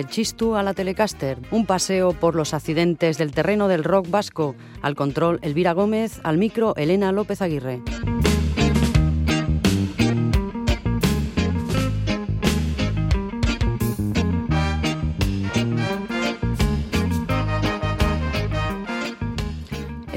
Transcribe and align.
del 0.00 0.08
Chistu 0.08 0.56
a 0.56 0.62
la 0.62 0.72
Telecaster, 0.72 1.36
un 1.50 1.66
paseo 1.66 2.14
por 2.14 2.34
los 2.34 2.54
accidentes 2.54 3.18
del 3.18 3.32
terreno 3.32 3.68
del 3.68 3.84
rock 3.84 4.08
vasco, 4.08 4.54
al 4.80 4.94
control 4.94 5.38
Elvira 5.42 5.74
Gómez, 5.74 6.20
al 6.24 6.38
micro 6.38 6.74
Elena 6.76 7.12
López 7.12 7.42
Aguirre. 7.42 7.82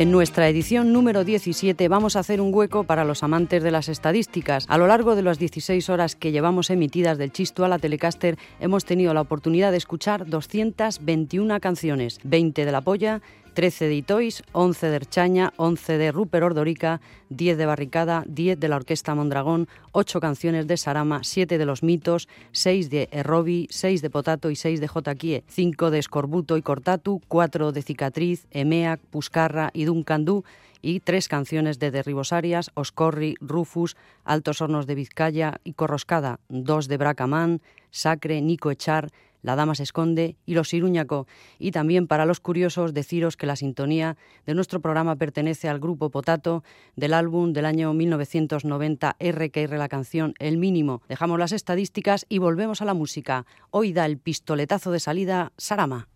En 0.03 0.11
nuestra 0.11 0.49
edición 0.49 0.91
número 0.91 1.23
17 1.23 1.87
vamos 1.87 2.17
a 2.17 2.19
hacer 2.19 2.41
un 2.41 2.53
hueco 2.53 2.83
para 2.83 3.05
los 3.05 3.23
amantes 3.23 3.63
de 3.63 3.71
las 3.71 3.87
estadísticas. 3.87 4.65
A 4.67 4.77
lo 4.77 4.85
largo 4.85 5.15
de 5.15 5.21
las 5.21 5.39
16 5.39 5.89
horas 5.89 6.17
que 6.17 6.33
llevamos 6.33 6.69
emitidas 6.69 7.17
del 7.17 7.31
Chisto 7.31 7.63
a 7.63 7.69
la 7.69 7.79
Telecaster 7.79 8.37
hemos 8.59 8.83
tenido 8.83 9.13
la 9.13 9.21
oportunidad 9.21 9.71
de 9.71 9.77
escuchar 9.77 10.27
221 10.27 11.57
canciones, 11.61 12.19
20 12.25 12.65
de 12.65 12.71
la 12.73 12.81
polla, 12.81 13.21
13 13.53 13.87
de 13.87 13.95
Itois, 13.95 14.43
11 14.51 14.87
de 14.87 14.95
Erchaña, 14.95 15.53
11 15.57 15.97
de 15.97 16.11
Rupert 16.11 16.43
Ordorica, 16.43 17.01
10 17.29 17.57
de 17.57 17.65
Barricada, 17.65 18.23
10 18.27 18.59
de 18.59 18.67
la 18.67 18.77
Orquesta 18.77 19.15
Mondragón, 19.15 19.67
8 19.91 20.19
canciones 20.19 20.67
de 20.67 20.77
Sarama, 20.77 21.23
7 21.23 21.57
de 21.57 21.65
Los 21.65 21.83
Mitos, 21.83 22.27
6 22.51 22.89
de 22.89 23.09
Errobi, 23.11 23.67
6 23.69 24.01
de 24.01 24.09
Potato 24.09 24.49
y 24.49 24.55
6 24.55 24.81
de 24.81 24.87
Jotaquie, 24.87 25.43
5 25.47 25.91
de 25.91 25.99
Escorbuto 25.99 26.57
y 26.57 26.61
Cortatu, 26.61 27.21
4 27.27 27.71
de 27.71 27.81
Cicatriz, 27.81 28.47
Emeac, 28.51 28.99
Puscarra 28.99 29.69
y 29.73 29.85
Duncandú, 29.85 30.43
y 30.83 30.99
tres 30.99 31.29
canciones 31.29 31.79
de 31.79 31.91
Derribos 31.91 32.33
Arias, 32.33 32.69
Oscorri, 32.75 33.35
Rufus, 33.39 33.95
Altos 34.25 34.61
Hornos 34.61 34.85
de 34.85 34.95
Vizcaya 34.95 35.61
y 35.63 35.73
Corroscada, 35.73 36.41
dos 36.49 36.89
de 36.89 36.97
Bracamán, 36.97 37.61
Sacre, 37.89 38.41
Nico 38.41 38.69
Echar, 38.69 39.09
la 39.43 39.55
Dama 39.55 39.75
se 39.75 39.83
esconde 39.83 40.35
y 40.45 40.55
Los 40.55 40.73
Iruñaco. 40.73 41.27
Y 41.59 41.71
también 41.71 42.07
para 42.07 42.25
los 42.25 42.39
curiosos 42.39 42.93
deciros 42.93 43.37
que 43.37 43.45
la 43.45 43.55
sintonía 43.55 44.17
de 44.47 44.55
nuestro 44.55 44.81
programa 44.81 45.15
pertenece 45.15 45.69
al 45.69 45.79
grupo 45.79 46.09
Potato 46.09 46.63
del 46.95 47.13
álbum 47.13 47.53
del 47.53 47.65
año 47.65 47.93
1990 47.93 49.17
RQR 49.19 49.77
la 49.77 49.89
canción 49.89 50.33
El 50.39 50.57
Mínimo. 50.57 51.01
Dejamos 51.07 51.37
las 51.37 51.51
estadísticas 51.51 52.25
y 52.29 52.39
volvemos 52.39 52.81
a 52.81 52.85
la 52.85 52.93
música. 52.93 53.45
Hoy 53.69 53.93
da 53.93 54.05
el 54.05 54.17
pistoletazo 54.17 54.91
de 54.91 54.99
salida 54.99 55.51
Sarama. 55.57 56.07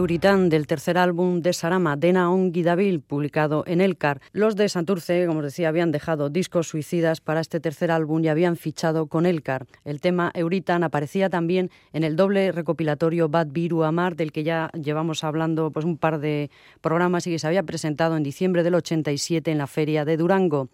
Euritán 0.00 0.48
del 0.48 0.66
tercer 0.66 0.96
álbum 0.96 1.42
de 1.42 1.52
Sarama, 1.52 1.94
Dena 1.94 2.32
On 2.32 2.52
Guidavil, 2.52 3.00
publicado 3.00 3.64
en 3.66 3.82
Elcar. 3.82 4.22
Los 4.32 4.56
de 4.56 4.70
Santurce, 4.70 5.26
como 5.26 5.40
os 5.40 5.44
decía, 5.44 5.68
habían 5.68 5.92
dejado 5.92 6.30
discos 6.30 6.68
suicidas 6.68 7.20
para 7.20 7.40
este 7.40 7.60
tercer 7.60 7.90
álbum 7.90 8.24
y 8.24 8.28
habían 8.28 8.56
fichado 8.56 9.08
con 9.08 9.26
Elcar. 9.26 9.66
El 9.84 10.00
tema 10.00 10.30
Euritán 10.32 10.84
aparecía 10.84 11.28
también 11.28 11.70
en 11.92 12.02
el 12.02 12.16
doble 12.16 12.50
recopilatorio 12.50 13.28
Bad 13.28 13.48
Biru 13.48 13.84
Amar, 13.84 14.16
del 14.16 14.32
que 14.32 14.42
ya 14.42 14.70
llevamos 14.70 15.22
hablando 15.22 15.70
pues, 15.70 15.84
un 15.84 15.98
par 15.98 16.18
de 16.18 16.50
programas 16.80 17.26
y 17.26 17.32
que 17.32 17.38
se 17.38 17.46
había 17.46 17.62
presentado 17.62 18.16
en 18.16 18.22
diciembre 18.22 18.62
del 18.62 18.76
87 18.76 19.50
en 19.50 19.58
la 19.58 19.66
Feria 19.66 20.06
de 20.06 20.16
Durango. 20.16 20.70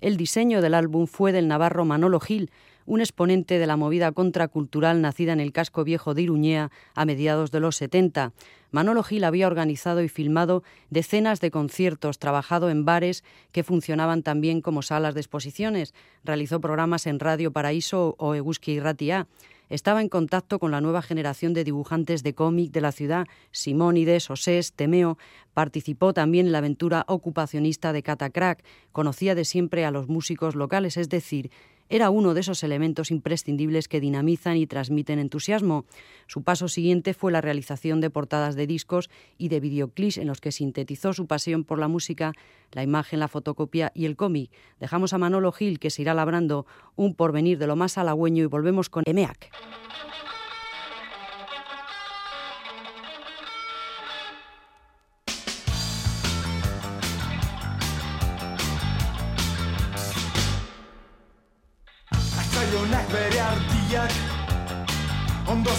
El 0.00 0.16
diseño 0.16 0.62
del 0.62 0.72
álbum 0.72 1.06
fue 1.06 1.32
del 1.32 1.48
navarro 1.48 1.84
Manolo 1.84 2.18
Gil, 2.18 2.50
un 2.86 3.00
exponente 3.00 3.58
de 3.58 3.66
la 3.66 3.76
movida 3.76 4.10
contracultural 4.12 5.00
nacida 5.00 5.32
en 5.32 5.40
el 5.40 5.52
casco 5.52 5.84
viejo 5.84 6.14
de 6.14 6.22
Iruñea 6.22 6.70
a 6.94 7.04
mediados 7.04 7.50
de 7.50 7.60
los 7.60 7.76
70. 7.76 8.32
Manolo 8.70 9.02
Gil 9.02 9.24
había 9.24 9.46
organizado 9.46 10.02
y 10.02 10.08
filmado 10.08 10.62
decenas 10.90 11.40
de 11.40 11.50
conciertos, 11.50 12.18
trabajado 12.18 12.70
en 12.70 12.84
bares 12.84 13.24
que 13.52 13.64
funcionaban 13.64 14.22
también 14.22 14.60
como 14.60 14.82
salas 14.82 15.14
de 15.14 15.20
exposiciones, 15.20 15.94
realizó 16.24 16.60
programas 16.60 17.06
en 17.06 17.18
Radio 17.18 17.52
Paraíso 17.52 18.14
o 18.18 18.34
Eguski 18.34 18.72
y 18.72 18.80
Ratia. 18.80 19.26
Estaba 19.70 20.00
en 20.00 20.08
contacto 20.08 20.58
con 20.58 20.72
la 20.72 20.80
nueva 20.80 21.00
generación 21.00 21.54
de 21.54 21.62
dibujantes 21.62 22.24
de 22.24 22.34
cómic 22.34 22.72
de 22.72 22.80
la 22.80 22.90
ciudad, 22.90 23.26
Simónides, 23.52 24.28
Osés, 24.28 24.72
Temeo. 24.72 25.16
Participó 25.54 26.12
también 26.12 26.46
en 26.46 26.52
la 26.52 26.58
aventura 26.58 27.04
ocupacionista 27.06 27.92
de 27.92 28.02
Catacrack. 28.02 28.64
Conocía 28.90 29.36
de 29.36 29.44
siempre 29.44 29.84
a 29.84 29.92
los 29.92 30.08
músicos 30.08 30.56
locales, 30.56 30.96
es 30.96 31.08
decir, 31.08 31.52
era 31.90 32.08
uno 32.08 32.32
de 32.32 32.40
esos 32.40 32.62
elementos 32.62 33.10
imprescindibles 33.10 33.88
que 33.88 34.00
dinamizan 34.00 34.56
y 34.56 34.66
transmiten 34.66 35.18
entusiasmo. 35.18 35.84
Su 36.26 36.42
paso 36.42 36.68
siguiente 36.68 37.12
fue 37.12 37.32
la 37.32 37.40
realización 37.40 38.00
de 38.00 38.08
portadas 38.08 38.54
de 38.54 38.66
discos 38.66 39.10
y 39.36 39.48
de 39.48 39.60
videoclips 39.60 40.16
en 40.18 40.28
los 40.28 40.40
que 40.40 40.52
sintetizó 40.52 41.12
su 41.12 41.26
pasión 41.26 41.64
por 41.64 41.78
la 41.78 41.88
música, 41.88 42.32
la 42.72 42.84
imagen, 42.84 43.20
la 43.20 43.28
fotocopia 43.28 43.90
y 43.94 44.06
el 44.06 44.16
cómic. 44.16 44.50
Dejamos 44.78 45.12
a 45.12 45.18
Manolo 45.18 45.50
Gil, 45.52 45.80
que 45.80 45.90
se 45.90 46.02
irá 46.02 46.14
labrando 46.14 46.64
un 46.94 47.14
porvenir 47.14 47.58
de 47.58 47.66
lo 47.66 47.76
más 47.76 47.98
halagüeño, 47.98 48.44
y 48.44 48.46
volvemos 48.46 48.88
con 48.88 49.02
EMEAC. 49.04 49.50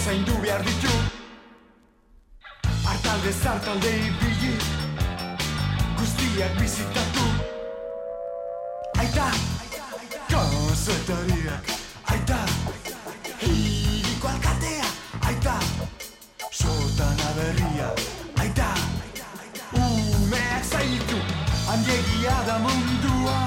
Zaindu 0.04 0.32
behar 0.42 0.62
ditu. 0.66 0.94
Artalde 2.90 3.32
zartalde 3.32 3.90
ibili 4.08 4.54
Guztiak 5.98 6.60
bizitatu. 6.60 7.26
Aita 8.98 9.28
Kazetariak 10.28 11.64
Aita 12.10 12.38
Hiriko 13.40 14.28
alkatea. 14.28 14.88
Aita 15.28 15.54
Sotan 16.50 17.18
aberria 17.30 17.88
Aita 18.42 18.68
Umeak 19.72 20.64
zainitu 20.64 21.18
Handiegia 21.66 22.36
da 22.46 22.58
mundua. 22.58 23.38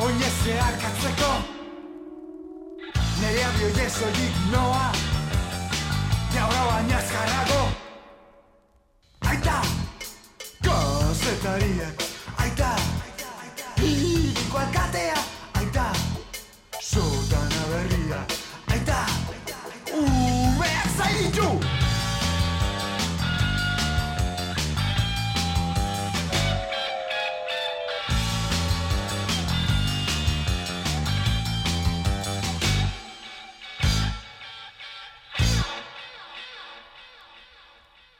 Oinezeak 0.00 0.84
atzeko 0.90 1.32
Nere 3.20 3.44
abio 3.44 3.68
jeso 3.74 4.06
noa 4.52 5.07
gostaria. 11.48 11.94
Ai, 12.36 12.50
dá. 12.50 12.76
Tá. 12.76 12.97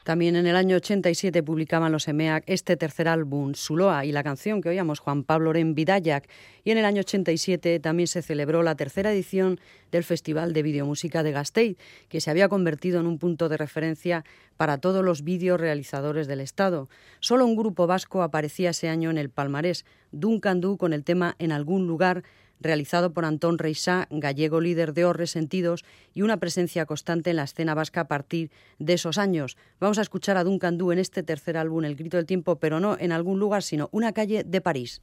También 0.09 0.35
en 0.35 0.47
el 0.47 0.55
año 0.55 0.77
87 0.77 1.43
publicaban 1.43 1.91
los 1.91 2.07
EMEAC 2.07 2.43
este 2.47 2.75
tercer 2.75 3.07
álbum, 3.07 3.53
Suloa, 3.53 4.05
y 4.05 4.11
la 4.11 4.23
canción 4.23 4.59
que 4.59 4.69
oíamos, 4.69 4.97
Juan 4.97 5.23
Pablo 5.23 5.51
Oren 5.51 5.75
Vidayak. 5.75 6.27
Y 6.63 6.71
en 6.71 6.79
el 6.79 6.85
año 6.85 7.01
87 7.01 7.79
también 7.79 8.07
se 8.07 8.23
celebró 8.23 8.63
la 8.63 8.73
tercera 8.73 9.11
edición 9.11 9.59
del 9.91 10.03
Festival 10.03 10.51
de 10.51 10.63
Videomúsica 10.63 11.21
de 11.21 11.31
Gasteiz, 11.31 11.77
que 12.07 12.21
se 12.21 12.31
había 12.31 12.49
convertido 12.49 12.99
en 12.99 13.05
un 13.05 13.19
punto 13.19 13.49
de 13.49 13.57
referencia 13.57 14.25
para 14.57 14.79
todos 14.79 15.05
los 15.05 15.23
videorealizadores 15.23 16.25
del 16.25 16.39
Estado. 16.39 16.89
Solo 17.19 17.45
un 17.45 17.55
grupo 17.55 17.85
vasco 17.85 18.23
aparecía 18.23 18.71
ese 18.71 18.89
año 18.89 19.11
en 19.11 19.19
el 19.19 19.29
palmarés, 19.29 19.85
Duncan 20.11 20.59
Du, 20.59 20.77
con 20.77 20.93
el 20.93 21.03
tema 21.03 21.35
En 21.37 21.51
algún 21.51 21.85
lugar, 21.85 22.23
realizado 22.59 23.13
por 23.13 23.25
Antón 23.25 23.57
Reisá, 23.57 24.07
gallego 24.09 24.61
líder 24.61 24.93
de 24.93 25.05
Os 25.05 25.15
Resentidos, 25.15 25.85
y 26.13 26.21
una 26.21 26.37
presencia 26.37 26.85
constante 26.85 27.29
en 27.29 27.37
la 27.37 27.43
escena 27.43 27.73
vasca 27.73 28.01
a 28.01 28.07
partir 28.07 28.51
de 28.77 28.93
esos 28.93 29.17
años. 29.17 29.57
Vamos 29.79 29.97
a 29.97 30.01
escuchar 30.01 30.37
a 30.37 30.43
Duncan 30.43 30.77
Du 30.77 30.91
en 30.91 30.99
este 30.99 31.23
tercer 31.23 31.57
álbum, 31.57 31.83
El 31.85 31.95
Grito 31.95 32.17
del 32.17 32.25
Tiempo, 32.25 32.57
pero 32.57 32.79
no 32.79 32.97
en 32.99 33.11
algún 33.11 33.39
lugar, 33.39 33.63
sino 33.63 33.89
una 33.91 34.13
calle 34.13 34.43
de 34.43 34.61
París. 34.61 35.01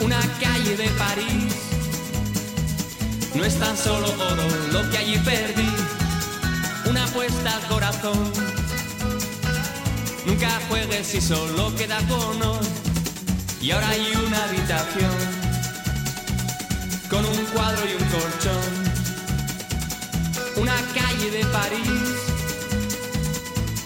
Una 0.00 0.20
calle 0.38 0.76
de 0.76 0.88
París 0.98 1.64
no 3.34 3.44
es 3.44 3.58
tan 3.58 3.76
solo 3.76 4.06
oro 4.06 4.42
lo 4.72 4.90
que 4.90 4.98
allí 4.98 5.16
perdí, 5.24 5.68
una 6.90 7.04
apuesta 7.04 7.56
al 7.56 7.68
corazón 7.68 8.53
Nunca 10.26 10.48
juegues 10.68 11.06
si 11.06 11.20
solo 11.20 11.74
queda 11.76 11.98
cono. 12.08 12.58
Y 13.60 13.70
ahora 13.70 13.88
hay 13.90 14.12
una 14.26 14.44
habitación 14.44 15.12
con 17.10 17.24
un 17.24 17.44
cuadro 17.46 17.82
y 17.86 18.02
un 18.02 18.08
colchón. 18.08 18.94
Una 20.56 20.76
calle 20.94 21.30
de 21.30 21.44
París, 21.46 22.18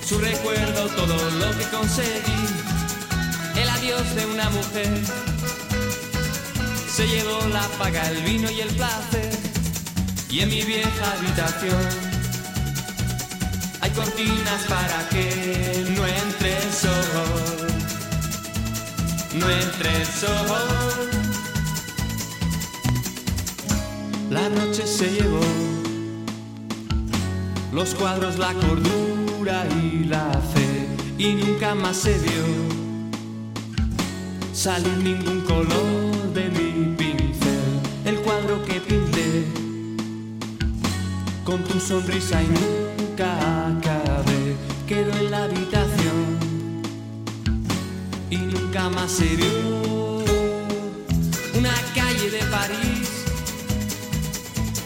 su 0.07 0.18
recuerdo, 0.18 0.88
todo 0.88 1.30
lo 1.30 1.59
que 1.59 1.64
conseguí. 1.76 2.45
El 3.57 3.68
adiós 3.68 4.14
de 4.14 4.26
una 4.26 4.50
mujer 4.50 5.02
se 6.88 7.09
llevó 7.09 7.47
la 7.49 7.66
paga, 7.78 8.09
el 8.11 8.23
vino 8.23 8.50
y 8.50 8.61
el 8.61 8.68
placer. 8.68 9.37
Y 10.30 10.40
en 10.40 10.49
mi 10.50 10.62
vieja 10.62 11.12
habitación 11.12 12.08
cortinas 13.99 14.62
para 14.69 15.09
que 15.09 15.85
no 15.97 16.07
entre 16.07 16.57
el 16.57 16.73
sol, 16.73 17.69
no 19.35 19.50
entre 19.50 19.97
el 20.00 20.07
sol. 20.07 21.11
La 24.31 24.49
noche 24.50 24.87
se 24.87 25.11
llevó 25.11 25.40
los 27.73 27.95
cuadros, 27.97 28.38
la 28.38 28.52
cordura 28.55 29.67
y 29.83 30.05
la 30.05 30.31
fe, 30.52 30.87
y 31.19 31.35
nunca 31.35 31.75
más 31.75 31.97
se 31.97 32.17
vio 32.19 32.45
salir 34.52 34.97
ningún 34.99 35.40
color 35.40 36.33
de 36.35 36.45
mi 36.50 36.95
pincel, 36.97 37.81
el 38.05 38.17
cuadro 38.21 38.64
que 38.64 38.75
pinté 38.81 39.45
con 41.45 41.64
tu 41.64 41.81
sonrisa 41.81 42.43
y 42.43 42.47
nunca 42.47 43.09
se. 48.88 49.38
Una 51.54 51.75
calle 51.95 52.30
de 52.30 52.42
París 52.50 53.09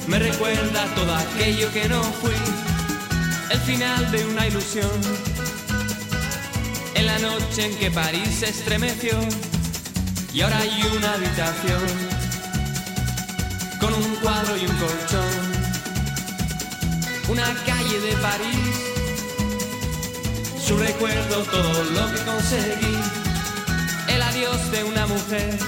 me 0.08 0.18
recuerda 0.18 0.86
todo 0.94 1.14
aquello 1.14 1.72
que 1.72 1.88
no 1.88 2.02
fui, 2.02 2.34
el 3.50 3.58
final 3.60 4.10
de 4.10 4.24
una 4.26 4.46
ilusión. 4.46 4.90
En 6.94 7.06
la 7.06 7.18
noche 7.18 7.66
en 7.66 7.76
que 7.76 7.90
París 7.90 8.28
se 8.40 8.48
estremeció 8.48 9.18
y 10.34 10.40
ahora 10.40 10.58
hay 10.58 10.82
una 10.96 11.12
habitación 11.12 11.82
con 13.80 13.94
un 13.94 14.16
cuadro 14.16 14.56
y 14.56 14.66
un 14.66 14.76
colchón 14.76 15.62
una 17.28 17.54
calle 17.64 18.00
de 18.00 18.16
París. 18.16 18.92
Su 20.64 20.76
recuerdo, 20.76 21.42
todo 21.44 21.84
lo 21.84 22.12
que 22.12 22.20
conseguí, 22.24 23.21
el 24.32 24.44
adiós 24.44 24.70
de 24.70 24.84
una 24.84 25.06
mujer. 25.06 25.58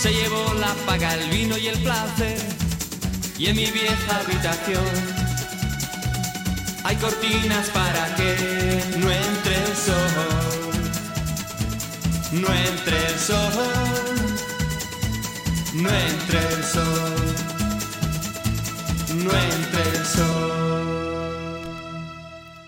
se 0.00 0.12
llevó 0.12 0.54
la 0.54 0.74
paga, 0.86 1.14
el 1.14 1.30
vino 1.30 1.56
y 1.56 1.68
el 1.68 1.78
placer. 1.82 2.38
Y 3.38 3.46
en 3.46 3.56
mi 3.56 3.66
vieja 3.66 4.20
habitación 4.20 4.84
hay 6.84 6.96
cortinas 6.96 7.68
para 7.70 8.14
que 8.16 8.82
no 8.98 9.10
entre 9.10 9.56
el 9.64 9.76
sol. 9.76 10.72
No 12.32 12.48
entre 12.48 13.06
el 13.06 13.18
sol. 13.18 13.52
No 15.74 15.88
entre 15.88 16.38
el 16.38 16.64
sol. 16.64 17.34
No 19.24 19.30
entre 19.30 19.82
el 19.90 20.06
sol. 20.06 20.91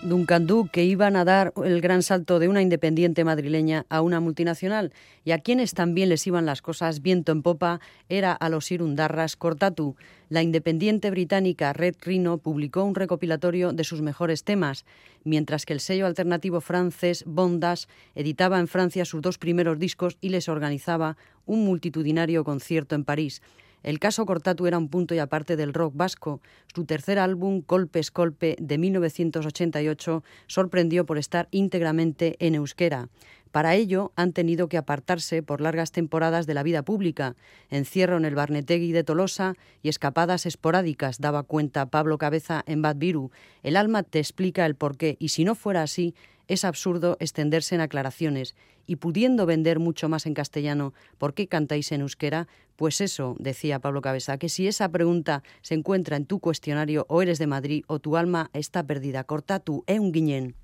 Duncan 0.05 0.45
que 0.71 0.83
iban 0.83 1.15
a 1.15 1.25
dar 1.25 1.51
el 1.63 1.81
gran 1.81 2.03
salto 2.03 2.37
de 2.37 2.47
una 2.47 2.61
independiente 2.61 3.23
madrileña 3.23 3.87
a 3.89 4.01
una 4.01 4.19
multinacional 4.19 4.93
y 5.23 5.31
a 5.31 5.39
quienes 5.39 5.73
también 5.73 6.09
les 6.09 6.27
iban 6.27 6.45
las 6.45 6.61
cosas 6.61 7.01
viento 7.01 7.31
en 7.31 7.41
popa 7.41 7.79
era 8.07 8.31
a 8.31 8.49
los 8.49 8.71
irundarras 8.71 9.35
Cortatu. 9.35 9.95
La 10.29 10.43
independiente 10.43 11.09
británica 11.09 11.73
Red 11.73 11.95
Rhino 12.01 12.37
publicó 12.37 12.83
un 12.83 12.93
recopilatorio 12.93 13.73
de 13.73 13.83
sus 13.83 14.03
mejores 14.03 14.43
temas, 14.43 14.85
mientras 15.23 15.65
que 15.65 15.73
el 15.73 15.79
sello 15.79 16.05
alternativo 16.05 16.61
francés 16.61 17.23
Bondas 17.25 17.87
editaba 18.13 18.59
en 18.59 18.67
Francia 18.67 19.05
sus 19.05 19.23
dos 19.23 19.39
primeros 19.39 19.79
discos 19.79 20.17
y 20.21 20.29
les 20.29 20.49
organizaba 20.49 21.17
un 21.47 21.65
multitudinario 21.65 22.43
concierto 22.43 22.93
en 22.93 23.05
París. 23.05 23.41
El 23.85 23.99
caso 23.99 24.25
Cortatu 24.25 24.65
era 24.65 24.79
un 24.79 24.89
punto 24.89 25.13
y 25.13 25.19
aparte 25.19 25.55
del 25.55 25.71
rock 25.71 25.95
vasco. 25.95 26.41
Su 26.73 26.85
tercer 26.85 27.19
álbum, 27.19 27.61
Colpe 27.61 27.99
Escolpe, 27.99 28.55
de 28.59 28.79
1988, 28.79 30.23
sorprendió 30.47 31.05
por 31.05 31.19
estar 31.19 31.47
íntegramente 31.51 32.35
en 32.39 32.55
euskera. 32.55 33.09
Para 33.51 33.75
ello 33.75 34.11
han 34.15 34.33
tenido 34.33 34.69
que 34.69 34.77
apartarse 34.77 35.43
por 35.43 35.61
largas 35.61 35.91
temporadas 35.91 36.47
de 36.47 36.55
la 36.55 36.63
vida 36.63 36.81
pública, 36.81 37.35
encierro 37.69 38.17
en 38.17 38.25
el 38.25 38.33
Barnetegui 38.33 38.91
de 38.91 39.03
Tolosa 39.03 39.53
y 39.83 39.89
escapadas 39.89 40.47
esporádicas, 40.47 41.19
daba 41.19 41.43
cuenta 41.43 41.85
Pablo 41.85 42.17
Cabeza 42.17 42.63
en 42.65 42.81
Bad 42.81 42.95
Viru. 42.95 43.29
El 43.61 43.77
alma 43.77 44.01
te 44.01 44.17
explica 44.17 44.65
el 44.65 44.73
porqué 44.73 45.15
y 45.19 45.29
si 45.29 45.43
no 45.43 45.53
fuera 45.53 45.83
así, 45.83 46.15
es 46.47 46.65
absurdo 46.65 47.17
extenderse 47.19 47.75
en 47.75 47.81
aclaraciones 47.81 48.55
y 48.85 48.97
pudiendo 48.97 49.45
vender 49.45 49.79
mucho 49.79 50.09
más 50.09 50.25
en 50.25 50.33
castellano, 50.33 50.93
¿por 51.17 51.33
qué 51.33 51.47
cantáis 51.47 51.91
en 51.91 52.01
euskera? 52.01 52.47
Pues 52.75 53.01
eso, 53.01 53.35
decía 53.39 53.79
Pablo 53.79 54.01
Cabeza, 54.01 54.37
que 54.37 54.49
si 54.49 54.67
esa 54.67 54.89
pregunta 54.89 55.43
se 55.61 55.75
encuentra 55.75 56.17
en 56.17 56.25
tu 56.25 56.39
cuestionario 56.39 57.05
o 57.09 57.21
eres 57.21 57.39
de 57.39 57.47
Madrid 57.47 57.83
o 57.87 57.99
tu 57.99 58.17
alma 58.17 58.49
está 58.53 58.83
perdida, 58.83 59.23
corta 59.23 59.59
tú, 59.59 59.83
eh 59.87 59.99
un 59.99 60.11
guiñén. 60.11 60.55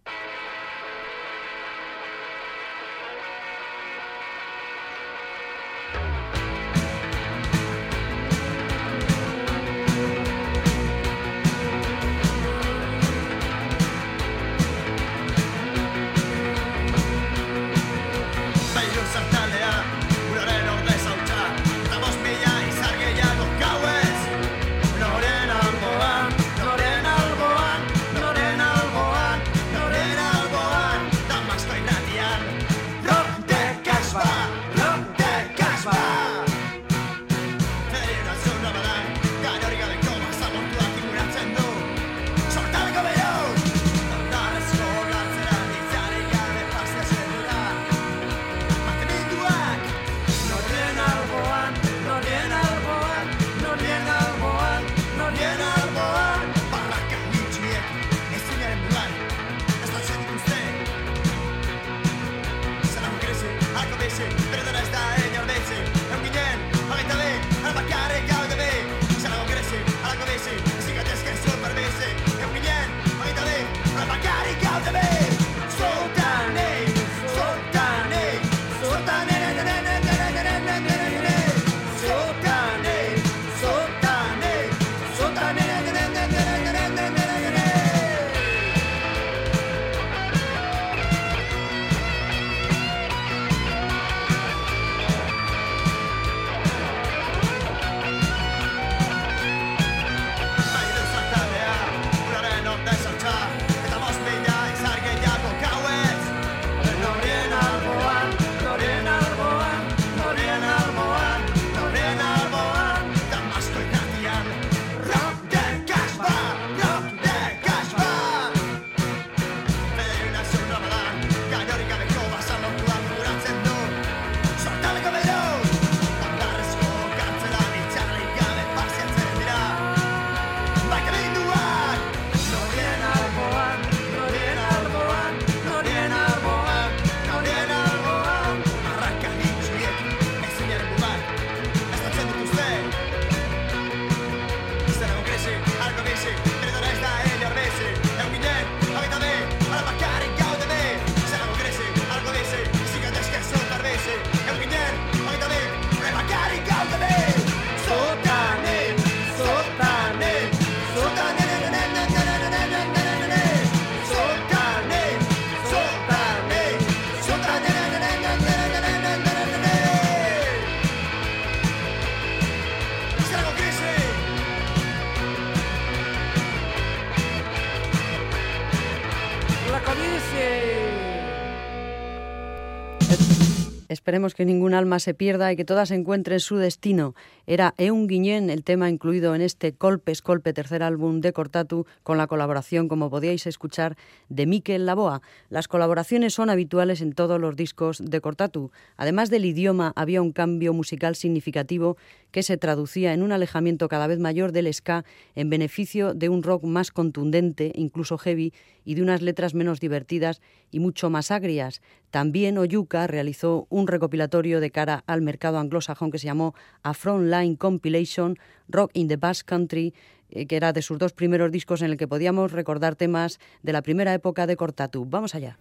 Esperemos 184.02 184.34
que 184.34 184.46
ningún 184.46 184.74
alma 184.74 184.98
se 184.98 185.14
pierda 185.14 185.52
y 185.52 185.56
que 185.56 185.64
todas 185.64 185.92
encuentren 185.92 186.40
su 186.40 186.58
destino 186.58 187.14
era 187.54 187.74
Eun 187.78 188.08
Guiñén, 188.08 188.50
el 188.50 188.64
tema 188.64 188.90
incluido 188.90 189.36
en 189.36 189.42
este 189.42 189.74
Colpe 189.74 190.14
Colpe, 190.24 190.54
tercer 190.54 190.84
álbum 190.84 191.20
de 191.20 191.34
Cortatu, 191.34 191.86
con 192.02 192.18
la 192.18 192.28
colaboración, 192.28 192.88
como 192.88 193.10
podíais 193.10 193.46
escuchar, 193.46 193.98
de 194.30 194.46
Miquel 194.46 194.86
Laboa. 194.86 195.22
Las 195.50 195.68
colaboraciones 195.68 196.34
son 196.34 196.50
habituales 196.50 197.02
en 197.02 197.12
todos 197.12 197.42
los 197.42 197.58
discos 197.58 197.98
de 198.02 198.22
Cortatu. 198.22 198.72
Además 198.96 199.30
del 199.30 199.44
idioma, 199.44 199.92
había 199.98 200.22
un 200.22 200.32
cambio 200.32 200.72
musical 200.72 201.18
significativo 201.18 201.98
que 202.32 202.42
se 202.42 202.56
traducía 202.56 203.14
en 203.14 203.22
un 203.22 203.34
alejamiento 203.34 203.90
cada 203.90 204.08
vez 204.08 204.20
mayor 204.20 204.54
del 204.54 204.74
ska 204.74 205.04
en 205.36 205.50
beneficio 205.50 206.14
de 206.14 206.30
un 206.30 206.44
rock 206.44 206.64
más 206.64 206.92
contundente, 206.92 207.74
incluso 207.76 208.18
heavy, 208.18 208.54
y 208.86 208.96
de 208.96 209.02
unas 209.04 209.22
letras 209.22 209.54
menos 209.54 209.82
divertidas 209.82 210.42
y 210.72 210.80
mucho 210.80 211.10
más 211.10 211.32
agrias. 211.32 211.82
También 212.10 212.58
Oyuka 212.58 213.08
realizó 213.08 213.68
un 213.70 213.88
recopilatorio 213.88 214.60
de 214.60 214.72
cara 214.72 215.04
al 215.06 215.22
mercado 215.22 215.60
anglosajón 215.60 216.12
que 216.12 216.18
se 216.18 216.26
llamó 216.26 216.56
A 216.82 216.94
Front 216.94 217.26
Line 217.26 217.41
Time 217.42 217.58
Compilation, 217.58 218.38
Rock 218.70 218.92
in 218.94 219.08
the 219.08 219.18
Basque 219.18 219.48
Country, 219.48 219.94
eh, 220.30 220.46
que 220.46 220.56
era 220.56 220.74
de 220.74 220.82
sus 220.82 220.98
dos 220.98 221.14
primeros 221.14 221.52
discos 221.52 221.82
en 221.82 221.92
el 221.92 221.98
que 221.98 222.08
podíamos 222.08 222.52
recordar 222.52 222.96
temas 222.96 223.40
de 223.64 223.74
la 223.74 223.82
primera 223.82 224.14
época 224.14 224.46
de 224.46 224.56
Cortatu. 224.56 225.06
Vamos 225.06 225.34
allá. 225.34 225.58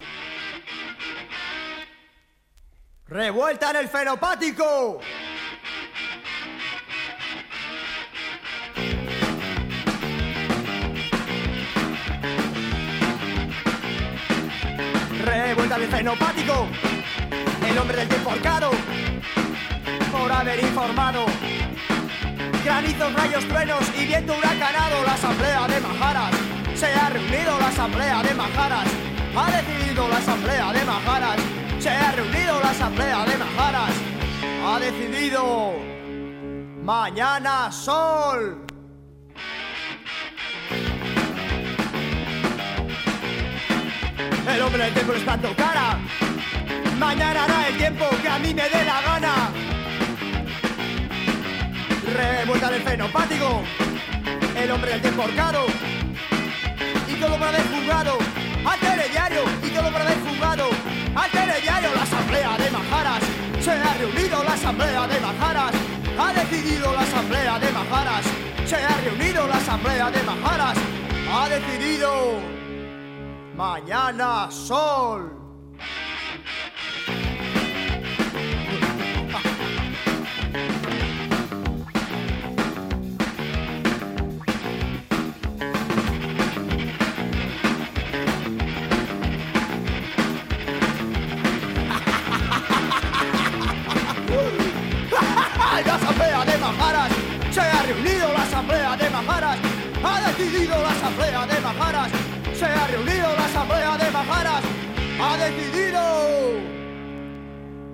¡Revuelta 3.07 3.71
en 3.71 3.77
el 3.77 3.87
fenopático! 3.89 4.99
Revuelta 15.25 15.75
en 15.75 15.81
el 15.81 15.87
fenopático, 15.89 16.67
el 17.69 17.77
hombre 17.77 17.97
del 17.97 18.07
tiempo 18.07 18.31
por 20.11 20.31
haber 20.31 20.59
informado 20.59 21.25
granizos, 22.63 23.13
rayos, 23.13 23.47
truenos 23.47 23.81
y 23.99 24.05
viento 24.05 24.33
huracanado, 24.37 25.03
la 25.05 25.13
asamblea 25.13 25.67
de 25.67 25.79
Majaras 25.79 26.31
se 26.75 26.85
ha 26.87 27.09
reunido, 27.09 27.59
la 27.59 27.67
asamblea 27.67 28.23
de 28.23 28.33
Majaras 28.33 28.87
ha 29.35 29.51
decidido, 29.51 30.07
la 30.07 30.17
asamblea 30.17 30.73
de 30.73 30.85
Majaras 30.85 31.37
se 31.79 31.89
ha 31.89 32.11
reunido, 32.11 32.59
la 32.61 32.69
asamblea 32.69 33.25
de 33.25 33.37
Majaras 33.37 33.91
ha 34.65 34.79
decidido 34.79 35.73
mañana 36.83 37.71
sol. 37.71 38.65
El 44.47 44.61
hombre 44.61 44.83
del 44.83 44.93
tiempo 44.93 45.13
está 45.13 45.33
en 45.35 45.41
tu 45.41 45.55
cara. 45.55 45.99
Mañana 46.97 47.43
hará 47.45 47.67
el 47.69 47.77
tiempo 47.77 48.05
que 48.21 48.27
a 48.27 48.39
mí 48.39 48.53
me 48.53 48.63
dé 48.63 48.85
la 48.85 49.01
gana. 49.01 49.70
Revuelta 52.13 52.69
del 52.69 52.81
fenopático, 52.81 53.63
el 54.57 54.71
hombre 54.71 54.91
del 54.91 55.01
tiempo 55.01 55.23
y 57.07 57.13
todo 57.15 57.39
para 57.39 57.51
desfugado, 57.53 58.17
al 58.65 59.09
diario 59.11 59.43
y 59.63 59.69
todo 59.69 59.91
para 59.91 60.05
desfugado, 60.05 60.69
al 61.15 61.31
diario 61.61 61.95
la 61.95 62.03
asamblea 62.03 62.57
de 62.57 62.71
Majaras, 62.71 63.23
se 63.61 63.71
ha 63.71 63.93
reunido 63.93 64.43
la 64.43 64.53
asamblea 64.53 65.07
de 65.07 65.19
Majaras, 65.21 65.71
ha 66.19 66.33
decidido 66.33 66.93
la 66.93 67.01
asamblea 67.01 67.59
de 67.59 67.71
Majaras, 67.71 68.25
se 68.65 68.75
ha 68.75 69.01
reunido 69.01 69.47
la 69.47 69.55
asamblea 69.55 70.11
de 70.11 70.23
Majaras, 70.23 70.77
ha 71.33 71.49
decidido 71.49 72.39
mañana 73.55 74.51
sol. 74.51 75.40
Ha 100.03 100.21
decidido 100.27 100.75
la 100.81 100.91
asamblea 100.91 101.45
de 101.45 101.61
Majaras. 101.61 102.11
Se 102.53 102.65
ha 102.65 102.87
reunido 102.87 103.35
la 103.35 103.45
asamblea 103.45 103.97
de 103.97 104.11
Majaras. 104.11 104.63
Ha 105.21 105.37
decidido. 105.37 106.01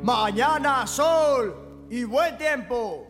Mañana 0.03 0.87
sol 0.87 1.87
y 1.89 2.03
buen 2.03 2.37
tiempo. 2.37 3.06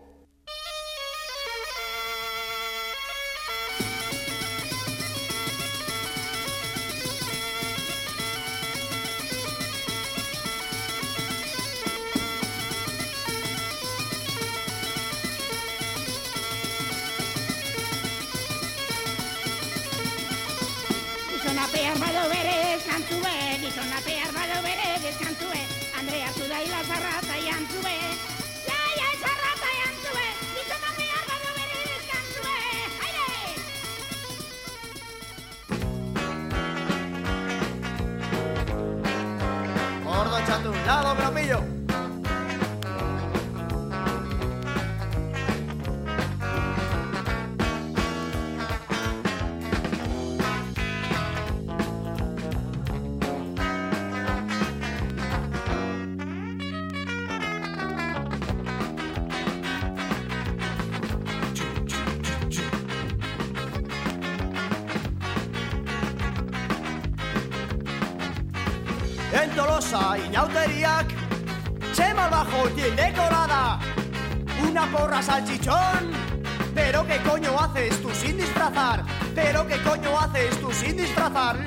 pero 79.57 79.67
¿qué 79.67 79.81
coño 79.81 80.19
haces 80.19 80.61
tú 80.61 80.71
sin 80.71 80.95
disfrazar? 80.95 81.57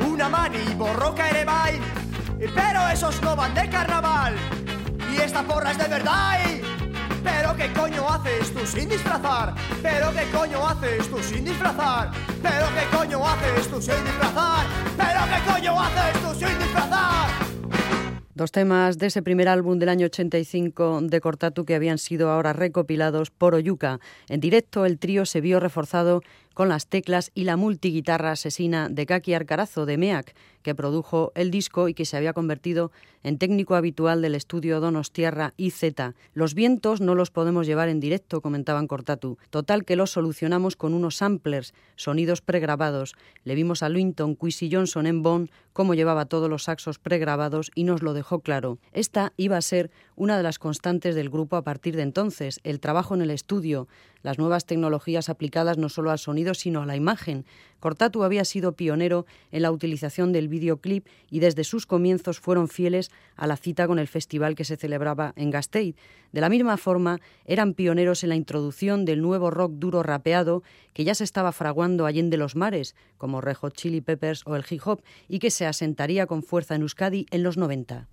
Una 0.00 0.28
mani 0.28 0.74
borroca 0.76 1.28
erebay, 1.30 1.80
pero 2.54 2.88
esos 2.88 3.22
no 3.22 3.36
van 3.36 3.54
de 3.54 3.68
carnaval. 3.68 4.34
Y 5.12 5.16
esta 5.20 5.42
porra 5.44 5.70
es 5.70 5.78
de 5.78 5.88
verdad. 5.88 6.59
Qué 7.60 7.70
coño 7.74 8.08
haces 8.08 8.54
tú 8.54 8.60
sin 8.64 8.88
disfrazar? 8.88 9.54
Pero 9.82 10.10
qué 10.12 10.24
coño 10.34 10.66
haces 10.66 11.06
tú 11.10 11.18
sin 11.22 11.44
disfrazar? 11.44 12.10
Pero 12.42 12.66
qué 12.74 12.96
coño 12.96 13.20
haces 13.22 13.68
tú 13.68 13.82
sin 13.82 14.02
disfrazar? 14.02 14.66
Pero 14.96 15.20
qué 15.28 15.52
coño 15.52 15.78
haces 15.78 16.22
tú 16.22 16.34
sin 16.38 16.58
disfrazar? 16.58 17.28
Dos 18.34 18.50
temas 18.50 18.96
de 18.96 19.08
ese 19.08 19.20
primer 19.20 19.48
álbum 19.48 19.78
del 19.78 19.90
año 19.90 20.06
85 20.06 21.00
de 21.02 21.20
Cortatu 21.20 21.66
que 21.66 21.74
habían 21.74 21.98
sido 21.98 22.30
ahora 22.30 22.54
recopilados 22.54 23.28
por 23.28 23.54
Oyuka. 23.54 24.00
En 24.30 24.40
directo 24.40 24.86
el 24.86 24.98
trío 24.98 25.26
se 25.26 25.42
vio 25.42 25.60
reforzado 25.60 26.22
con 26.54 26.70
las 26.70 26.86
teclas 26.86 27.30
y 27.34 27.44
la 27.44 27.58
multiguitarra 27.58 28.30
asesina 28.30 28.88
de 28.88 29.04
Kaki 29.04 29.34
Arcarazo 29.34 29.84
de 29.84 29.98
MEAC, 29.98 30.34
que 30.62 30.74
produjo 30.74 31.32
el 31.34 31.50
disco 31.50 31.88
y 31.88 31.94
que 31.94 32.04
se 32.04 32.16
había 32.16 32.32
convertido 32.32 32.90
en 33.22 33.38
técnico 33.38 33.74
habitual 33.74 34.22
del 34.22 34.34
estudio 34.34 34.80
Donostierra 34.80 35.52
IZ. 35.56 35.82
Los 36.32 36.54
vientos 36.54 37.00
no 37.00 37.14
los 37.14 37.30
podemos 37.30 37.66
llevar 37.66 37.88
en 37.88 38.00
directo, 38.00 38.40
comentaban 38.40 38.86
Cortatu. 38.86 39.38
Total 39.50 39.84
que 39.84 39.96
los 39.96 40.10
solucionamos 40.10 40.76
con 40.76 40.94
unos 40.94 41.16
samplers, 41.16 41.74
sonidos 41.96 42.40
pregrabados. 42.40 43.14
Le 43.44 43.54
vimos 43.54 43.82
a 43.82 43.88
Linton 43.88 44.36
Quisi 44.36 44.70
Johnson 44.72 45.06
en 45.06 45.22
Bonn 45.22 45.50
cómo 45.72 45.94
llevaba 45.94 46.26
todos 46.26 46.50
los 46.50 46.64
saxos 46.64 46.98
pregrabados 46.98 47.70
y 47.74 47.84
nos 47.84 48.02
lo 48.02 48.14
dejó 48.14 48.40
claro. 48.40 48.78
Esta 48.92 49.32
iba 49.36 49.56
a 49.56 49.62
ser 49.62 49.90
una 50.16 50.36
de 50.36 50.42
las 50.42 50.58
constantes 50.58 51.14
del 51.14 51.30
grupo 51.30 51.56
a 51.56 51.62
partir 51.62 51.96
de 51.96 52.02
entonces, 52.02 52.60
el 52.64 52.80
trabajo 52.80 53.14
en 53.14 53.22
el 53.22 53.30
estudio, 53.30 53.88
las 54.22 54.38
nuevas 54.38 54.66
tecnologías 54.66 55.28
aplicadas 55.28 55.78
no 55.78 55.88
solo 55.88 56.10
al 56.10 56.18
sonido, 56.18 56.54
sino 56.54 56.82
a 56.82 56.86
la 56.86 56.96
imagen. 56.96 57.46
Cortatu 57.78 58.24
había 58.24 58.44
sido 58.44 58.72
pionero 58.72 59.24
en 59.50 59.62
la 59.62 59.70
utilización 59.70 60.32
del 60.32 60.48
videoclip 60.50 61.06
y 61.30 61.40
desde 61.40 61.64
sus 61.64 61.86
comienzos 61.86 62.40
fueron 62.40 62.68
fieles 62.68 63.10
a 63.36 63.46
la 63.46 63.56
cita 63.56 63.86
con 63.86 63.98
el 63.98 64.08
festival 64.08 64.54
que 64.54 64.64
se 64.64 64.76
celebraba 64.76 65.32
en 65.36 65.50
Gasteiz. 65.50 65.96
De 66.32 66.42
la 66.42 66.50
misma 66.50 66.76
forma, 66.76 67.18
eran 67.46 67.72
pioneros 67.72 68.22
en 68.22 68.28
la 68.28 68.36
introducción 68.36 69.04
del 69.04 69.22
nuevo 69.22 69.50
rock 69.50 69.72
duro 69.76 70.02
rapeado 70.02 70.62
que 70.92 71.04
ya 71.04 71.14
se 71.14 71.24
estaba 71.24 71.52
fraguando 71.52 72.04
allende 72.04 72.36
los 72.36 72.56
mares, 72.56 72.94
como 73.16 73.40
Rejo 73.40 73.70
Chili 73.70 74.00
Peppers 74.00 74.42
o 74.44 74.56
el 74.56 74.64
hip 74.68 74.82
hop, 74.84 75.02
y 75.28 75.38
que 75.38 75.50
se 75.50 75.66
asentaría 75.66 76.26
con 76.26 76.42
fuerza 76.42 76.74
en 76.74 76.82
Euskadi 76.82 77.26
en 77.30 77.42
los 77.42 77.56
90. 77.56 78.08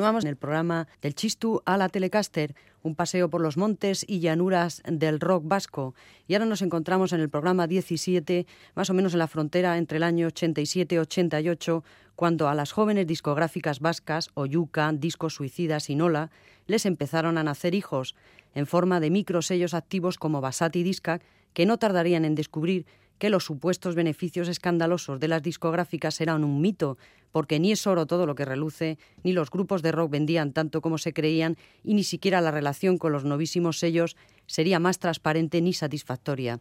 Continuamos 0.00 0.24
en 0.24 0.30
el 0.30 0.36
programa 0.36 0.88
del 1.02 1.14
Chistu 1.14 1.60
a 1.66 1.76
la 1.76 1.90
Telecaster, 1.90 2.54
un 2.82 2.94
paseo 2.94 3.28
por 3.28 3.42
los 3.42 3.58
montes 3.58 4.02
y 4.08 4.20
llanuras 4.20 4.82
del 4.86 5.20
rock 5.20 5.42
vasco. 5.46 5.94
Y 6.26 6.32
ahora 6.32 6.46
nos 6.46 6.62
encontramos 6.62 7.12
en 7.12 7.20
el 7.20 7.28
programa 7.28 7.66
17, 7.66 8.46
más 8.74 8.88
o 8.88 8.94
menos 8.94 9.12
en 9.12 9.18
la 9.18 9.28
frontera 9.28 9.76
entre 9.76 9.98
el 9.98 10.02
año 10.02 10.26
87-88, 10.26 11.82
cuando 12.16 12.48
a 12.48 12.54
las 12.54 12.72
jóvenes 12.72 13.06
discográficas 13.06 13.80
vascas, 13.80 14.30
Oyuca, 14.32 14.90
Discos 14.94 15.34
Suicidas 15.34 15.90
y 15.90 15.96
Nola, 15.96 16.30
les 16.66 16.86
empezaron 16.86 17.36
a 17.36 17.42
nacer 17.42 17.74
hijos, 17.74 18.14
en 18.54 18.66
forma 18.66 19.00
de 19.00 19.10
microsellos 19.10 19.74
activos 19.74 20.16
como 20.16 20.40
Basati 20.40 20.82
Disca, 20.82 21.20
que 21.52 21.66
no 21.66 21.76
tardarían 21.76 22.24
en 22.24 22.36
descubrir 22.36 22.86
que 23.18 23.28
los 23.28 23.44
supuestos 23.44 23.94
beneficios 23.94 24.48
escandalosos 24.48 25.20
de 25.20 25.28
las 25.28 25.42
discográficas 25.42 26.22
eran 26.22 26.42
un 26.42 26.62
mito, 26.62 26.96
porque 27.32 27.58
ni 27.58 27.72
es 27.72 27.86
oro 27.86 28.06
todo 28.06 28.26
lo 28.26 28.34
que 28.34 28.44
reluce, 28.44 28.98
ni 29.22 29.32
los 29.32 29.50
grupos 29.50 29.82
de 29.82 29.92
rock 29.92 30.10
vendían 30.10 30.52
tanto 30.52 30.80
como 30.80 30.98
se 30.98 31.12
creían, 31.12 31.56
y 31.84 31.94
ni 31.94 32.04
siquiera 32.04 32.40
la 32.40 32.50
relación 32.50 32.98
con 32.98 33.12
los 33.12 33.24
novísimos 33.24 33.78
sellos 33.78 34.16
sería 34.46 34.80
más 34.80 34.98
transparente 34.98 35.60
ni 35.60 35.72
satisfactoria. 35.72 36.60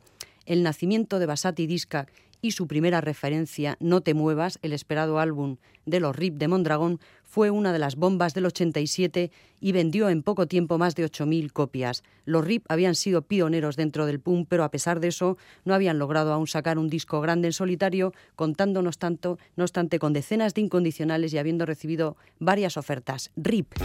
El 0.49 0.63
nacimiento 0.63 1.19
de 1.19 1.27
Basati 1.27 1.67
Disca 1.67 2.07
y 2.41 2.51
su 2.51 2.65
primera 2.65 3.01
referencia, 3.01 3.77
No 3.79 4.01
te 4.01 4.15
muevas, 4.15 4.57
el 4.63 4.73
esperado 4.73 5.19
álbum 5.19 5.57
de 5.85 5.99
los 5.99 6.15
RIP 6.15 6.37
de 6.37 6.47
Mondragón, 6.47 6.99
fue 7.23 7.51
una 7.51 7.71
de 7.71 7.77
las 7.77 7.95
bombas 7.95 8.33
del 8.33 8.47
87 8.47 9.29
y 9.59 9.71
vendió 9.73 10.09
en 10.09 10.23
poco 10.23 10.47
tiempo 10.47 10.79
más 10.79 10.95
de 10.95 11.05
8.000 11.05 11.51
copias. 11.51 12.01
Los 12.25 12.43
RIP 12.43 12.65
habían 12.67 12.95
sido 12.95 13.21
pioneros 13.21 13.75
dentro 13.75 14.07
del 14.07 14.19
punk, 14.19 14.47
pero 14.49 14.63
a 14.63 14.71
pesar 14.71 14.99
de 14.99 15.09
eso 15.09 15.37
no 15.65 15.75
habían 15.75 15.99
logrado 15.99 16.33
aún 16.33 16.47
sacar 16.47 16.79
un 16.79 16.89
disco 16.89 17.21
grande 17.21 17.49
en 17.49 17.53
solitario, 17.53 18.11
contándonos 18.35 18.97
tanto, 18.97 19.37
no 19.55 19.65
obstante, 19.65 19.99
con 19.99 20.13
decenas 20.13 20.55
de 20.55 20.61
incondicionales 20.61 21.31
y 21.31 21.37
habiendo 21.37 21.67
recibido 21.67 22.17
varias 22.39 22.75
ofertas. 22.75 23.29
RIP. 23.35 23.75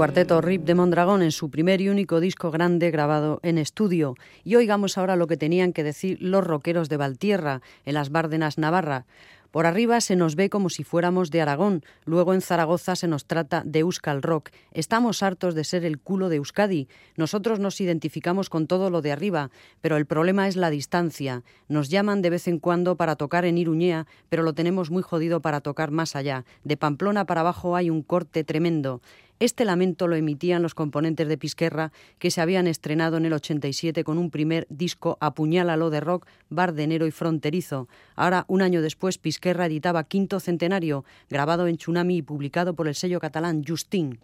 Cuarteto 0.00 0.40
RIP 0.40 0.64
de 0.64 0.74
Mondragón 0.74 1.20
en 1.20 1.30
su 1.30 1.50
primer 1.50 1.82
y 1.82 1.90
único 1.90 2.20
disco 2.20 2.50
grande 2.50 2.90
grabado 2.90 3.38
en 3.42 3.58
estudio. 3.58 4.14
Y 4.44 4.54
oigamos 4.54 4.96
ahora 4.96 5.14
lo 5.14 5.26
que 5.26 5.36
tenían 5.36 5.74
que 5.74 5.84
decir 5.84 6.16
los 6.22 6.42
rockeros 6.42 6.88
de 6.88 6.96
Valtierra, 6.96 7.60
en 7.84 7.92
las 7.92 8.08
Bárdenas 8.08 8.56
Navarra. 8.56 9.04
Por 9.50 9.66
arriba 9.66 10.00
se 10.00 10.16
nos 10.16 10.36
ve 10.36 10.48
como 10.48 10.70
si 10.70 10.84
fuéramos 10.84 11.30
de 11.30 11.42
Aragón, 11.42 11.84
luego 12.06 12.32
en 12.32 12.40
Zaragoza 12.40 12.96
se 12.96 13.08
nos 13.08 13.26
trata 13.26 13.62
de 13.66 13.80
Euskal 13.80 14.22
Rock. 14.22 14.50
Estamos 14.72 15.22
hartos 15.22 15.54
de 15.54 15.64
ser 15.64 15.84
el 15.84 15.98
culo 15.98 16.30
de 16.30 16.36
Euskadi. 16.36 16.88
Nosotros 17.16 17.58
nos 17.58 17.78
identificamos 17.80 18.48
con 18.48 18.68
todo 18.68 18.88
lo 18.88 19.02
de 19.02 19.12
arriba, 19.12 19.50
pero 19.82 19.98
el 19.98 20.06
problema 20.06 20.48
es 20.48 20.56
la 20.56 20.70
distancia. 20.70 21.42
Nos 21.68 21.90
llaman 21.90 22.22
de 22.22 22.30
vez 22.30 22.48
en 22.48 22.58
cuando 22.58 22.96
para 22.96 23.16
tocar 23.16 23.44
en 23.44 23.58
Iruñea, 23.58 24.06
pero 24.30 24.44
lo 24.44 24.54
tenemos 24.54 24.90
muy 24.90 25.02
jodido 25.02 25.40
para 25.40 25.60
tocar 25.60 25.90
más 25.90 26.16
allá. 26.16 26.46
De 26.64 26.78
Pamplona 26.78 27.26
para 27.26 27.42
abajo 27.42 27.76
hay 27.76 27.90
un 27.90 28.02
corte 28.02 28.44
tremendo. 28.44 29.02
Este 29.40 29.64
lamento 29.64 30.06
lo 30.06 30.16
emitían 30.16 30.60
los 30.60 30.74
componentes 30.74 31.26
de 31.26 31.38
Pisquerra 31.38 31.92
que 32.18 32.30
se 32.30 32.42
habían 32.42 32.66
estrenado 32.66 33.16
en 33.16 33.24
el 33.24 33.32
87 33.32 34.04
con 34.04 34.18
un 34.18 34.30
primer 34.30 34.66
disco 34.68 35.16
Apuñálalo 35.18 35.88
de 35.88 36.00
rock, 36.00 36.26
bardenero 36.50 37.06
y 37.06 37.10
fronterizo. 37.10 37.88
Ahora, 38.16 38.44
un 38.48 38.60
año 38.60 38.82
después, 38.82 39.16
Pisquerra 39.16 39.64
editaba 39.64 40.04
Quinto 40.04 40.40
Centenario, 40.40 41.06
grabado 41.30 41.68
en 41.68 41.78
Tsunami 41.78 42.18
y 42.18 42.22
publicado 42.22 42.74
por 42.74 42.86
el 42.86 42.94
sello 42.94 43.18
catalán 43.18 43.64
Justin. 43.66 44.18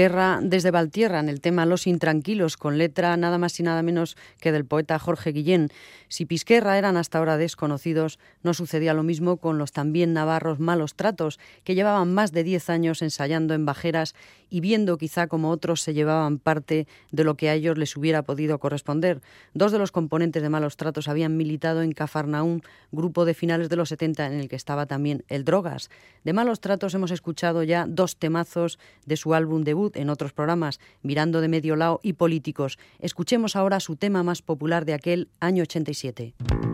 Pisquerra 0.00 0.38
desde 0.42 0.70
Valtierra 0.70 1.20
en 1.20 1.28
el 1.28 1.42
tema 1.42 1.66
Los 1.66 1.86
Intranquilos, 1.86 2.56
con 2.56 2.78
letra 2.78 3.18
nada 3.18 3.36
más 3.36 3.60
y 3.60 3.62
nada 3.62 3.82
menos 3.82 4.16
que 4.40 4.50
del 4.50 4.64
poeta 4.64 4.98
Jorge 4.98 5.30
Guillén. 5.30 5.68
Si 6.10 6.26
Pisquerra 6.26 6.76
eran 6.76 6.96
hasta 6.96 7.18
ahora 7.18 7.36
desconocidos, 7.36 8.18
no 8.42 8.52
sucedía 8.52 8.94
lo 8.94 9.04
mismo 9.04 9.36
con 9.36 9.58
los 9.58 9.70
también 9.70 10.12
navarros 10.12 10.58
Malos 10.58 10.96
Tratos, 10.96 11.38
que 11.62 11.76
llevaban 11.76 12.12
más 12.12 12.32
de 12.32 12.42
diez 12.42 12.68
años 12.68 13.00
ensayando 13.00 13.54
en 13.54 13.64
bajeras 13.64 14.16
y 14.50 14.58
viendo 14.58 14.98
quizá 14.98 15.28
como 15.28 15.50
otros 15.50 15.82
se 15.82 15.94
llevaban 15.94 16.40
parte 16.40 16.88
de 17.12 17.22
lo 17.22 17.36
que 17.36 17.48
a 17.48 17.54
ellos 17.54 17.78
les 17.78 17.96
hubiera 17.96 18.24
podido 18.24 18.58
corresponder. 18.58 19.20
Dos 19.54 19.70
de 19.70 19.78
los 19.78 19.92
componentes 19.92 20.42
de 20.42 20.48
Malos 20.48 20.76
Tratos 20.76 21.06
habían 21.06 21.36
militado 21.36 21.80
en 21.80 21.92
Cafarnaún, 21.92 22.64
grupo 22.90 23.24
de 23.24 23.34
finales 23.34 23.68
de 23.68 23.76
los 23.76 23.90
70 23.90 24.26
en 24.26 24.32
el 24.32 24.48
que 24.48 24.56
estaba 24.56 24.86
también 24.86 25.24
el 25.28 25.44
Drogas. 25.44 25.90
De 26.24 26.32
Malos 26.32 26.58
Tratos 26.58 26.92
hemos 26.92 27.12
escuchado 27.12 27.62
ya 27.62 27.86
dos 27.88 28.16
temazos 28.16 28.80
de 29.06 29.16
su 29.16 29.32
álbum 29.32 29.62
debut 29.62 29.96
en 29.96 30.10
otros 30.10 30.32
programas, 30.32 30.80
Mirando 31.02 31.40
de 31.40 31.46
Medio 31.46 31.76
Lado 31.76 32.00
y 32.02 32.14
Políticos. 32.14 32.80
Escuchemos 32.98 33.54
ahora 33.54 33.78
su 33.78 33.94
tema 33.94 34.24
más 34.24 34.42
popular 34.42 34.84
de 34.84 34.94
aquel 34.94 35.28
año 35.38 35.62
87. 35.62 35.99
2017. 36.00 36.69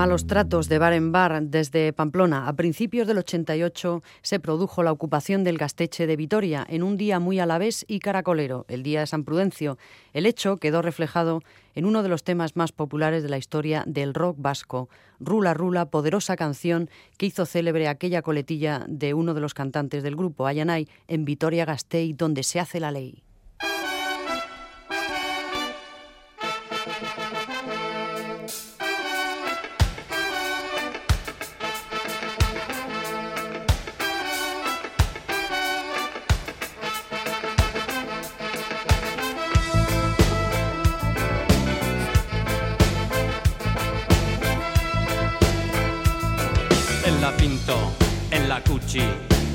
Malos 0.00 0.26
tratos 0.26 0.70
de 0.70 0.78
bar 0.78 0.94
en 0.94 1.12
bar 1.12 1.42
desde 1.42 1.92
Pamplona. 1.92 2.48
A 2.48 2.54
principios 2.54 3.06
del 3.06 3.18
88 3.18 4.02
se 4.22 4.40
produjo 4.40 4.82
la 4.82 4.92
ocupación 4.92 5.44
del 5.44 5.58
Gasteche 5.58 6.06
de 6.06 6.16
Vitoria 6.16 6.66
en 6.70 6.82
un 6.82 6.96
día 6.96 7.20
muy 7.20 7.38
alavés 7.38 7.84
y 7.86 7.98
caracolero, 7.98 8.64
el 8.68 8.82
día 8.82 9.00
de 9.00 9.06
San 9.06 9.24
Prudencio. 9.24 9.76
El 10.14 10.24
hecho 10.24 10.56
quedó 10.56 10.80
reflejado 10.80 11.42
en 11.74 11.84
uno 11.84 12.02
de 12.02 12.08
los 12.08 12.24
temas 12.24 12.56
más 12.56 12.72
populares 12.72 13.22
de 13.22 13.28
la 13.28 13.36
historia 13.36 13.84
del 13.86 14.14
rock 14.14 14.36
vasco, 14.38 14.88
Rula 15.20 15.52
Rula, 15.52 15.90
poderosa 15.90 16.34
canción 16.34 16.88
que 17.18 17.26
hizo 17.26 17.44
célebre 17.44 17.86
aquella 17.86 18.22
coletilla 18.22 18.86
de 18.88 19.12
uno 19.12 19.34
de 19.34 19.42
los 19.42 19.52
cantantes 19.52 20.02
del 20.02 20.16
grupo, 20.16 20.46
Ayanay, 20.46 20.88
en 21.08 21.26
Vitoria 21.26 21.66
Gasteiz, 21.66 22.16
donde 22.16 22.42
se 22.42 22.58
hace 22.58 22.80
la 22.80 22.90
ley. 22.90 23.22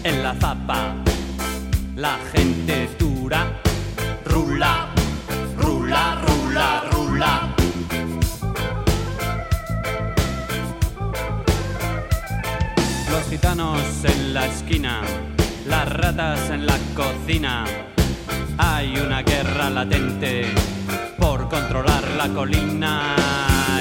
En 0.03 0.23
la 0.23 0.35
zapa. 0.35 0.93
La 1.95 2.17
gente 2.33 2.89
dura, 2.99 3.47
rula, 4.25 4.87
rula, 5.57 6.21
rula, 6.27 6.83
rula. 6.91 7.55
Los 13.09 13.29
gitanos 13.29 13.79
en 14.03 14.33
la 14.33 14.47
esquina, 14.47 15.01
las 15.65 15.87
ratas 15.93 16.49
en 16.49 16.65
la 16.65 16.77
cocina. 16.93 17.63
Hay 18.57 18.97
una 18.97 19.21
guerra 19.21 19.69
latente 19.69 20.45
por 21.17 21.47
controlar 21.47 22.03
la 22.17 22.27
colina 22.27 23.15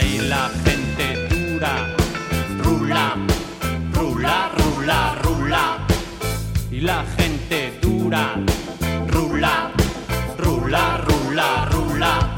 y 0.00 0.18
la 0.18 0.48
gente 0.64 1.28
dura, 1.28 1.94
rula, 2.62 3.16
rula, 3.92 4.50
rula, 4.56 5.14
rula. 5.16 5.23
La 6.84 7.02
gente 7.16 7.78
dura, 7.80 8.34
rula, 9.08 9.72
rula, 10.36 10.98
rula, 10.98 11.64
rula. 11.70 12.34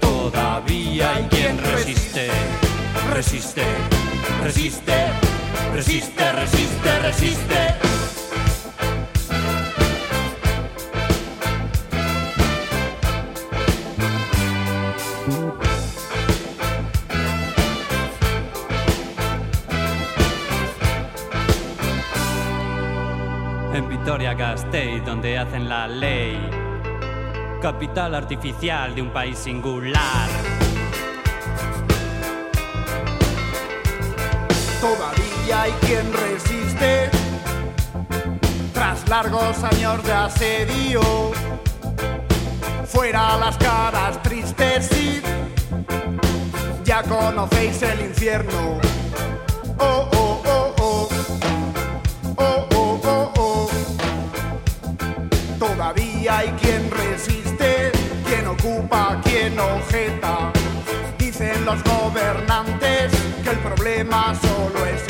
Todavía 0.00 1.12
hay 1.12 1.24
quien 1.24 1.58
resiste, 1.58 2.30
resiste, 3.12 3.64
resiste, 4.42 4.94
resiste, 5.74 6.32
resiste, 6.32 6.98
resiste. 7.00 7.85
Hacen 25.56 25.68
la 25.68 25.88
ley, 25.88 26.38
capital 27.62 28.14
artificial 28.14 28.94
de 28.94 29.02
un 29.02 29.10
país 29.10 29.38
singular. 29.38 30.28
Todavía 34.80 35.62
hay 35.62 35.72
quien 35.80 36.12
resiste 36.12 37.10
tras 38.72 39.08
largos 39.08 39.62
años 39.64 40.02
de 40.04 40.12
asedio. 40.12 41.00
Fuera 42.86 43.36
las 43.38 43.56
caras 43.56 44.22
tristes 44.22 44.90
y 44.92 45.22
ya 46.84 47.02
conocéis 47.02 47.82
el 47.82 48.00
infierno. 48.00 48.78
Oh, 49.78 50.08
oh, 50.12 50.15
Todavía 56.26 56.50
hay 56.50 56.58
quien 56.60 56.90
resiste, 56.90 57.92
quien 58.26 58.48
ocupa, 58.48 59.20
quien 59.22 59.56
objeta. 59.60 60.52
Dicen 61.16 61.64
los 61.64 61.80
gobernantes 61.84 63.12
que 63.44 63.50
el 63.50 63.58
problema 63.58 64.34
solo 64.34 64.84
es 64.86 65.05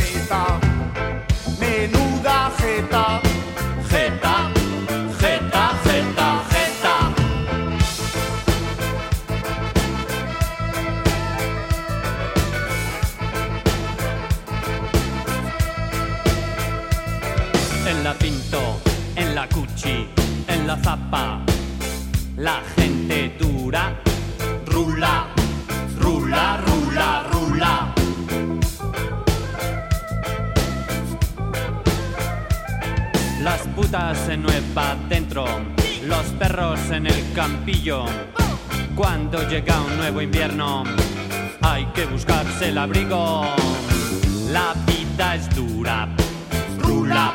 la 22.47 22.63
gente 22.77 23.35
dura, 23.41 24.01
rula, 24.67 25.27
rula, 25.99 26.61
rula, 26.65 27.25
rula. 27.33 27.95
Las 33.43 33.61
putas 33.75 34.29
en 34.29 34.43
Nueva 34.43 34.97
dentro, 35.09 35.45
los 36.05 36.27
perros 36.39 36.79
en 36.93 37.09
el 37.09 37.33
campillo. 37.35 38.05
Cuando 38.95 39.43
llega 39.49 39.81
un 39.81 39.97
nuevo 39.97 40.21
invierno, 40.21 40.85
hay 41.63 41.87
que 41.87 42.07
buscarse 42.07 42.69
el 42.69 42.79
abrigo. 42.79 43.43
La 44.53 44.73
vida 44.87 45.35
es 45.35 45.53
dura, 45.53 46.09
rula, 46.79 47.35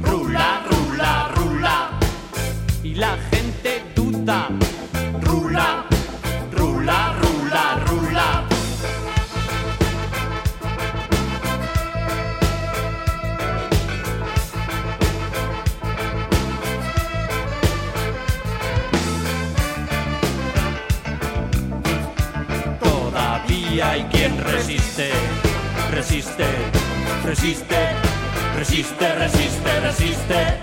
rula, 0.00 0.62
rula, 0.70 1.28
rula. 1.34 1.90
Y 2.84 2.94
la 2.94 3.16
resiste, 27.38 27.76
resiste, 28.56 29.14
resiste, 29.14 29.80
resiste. 29.80 30.57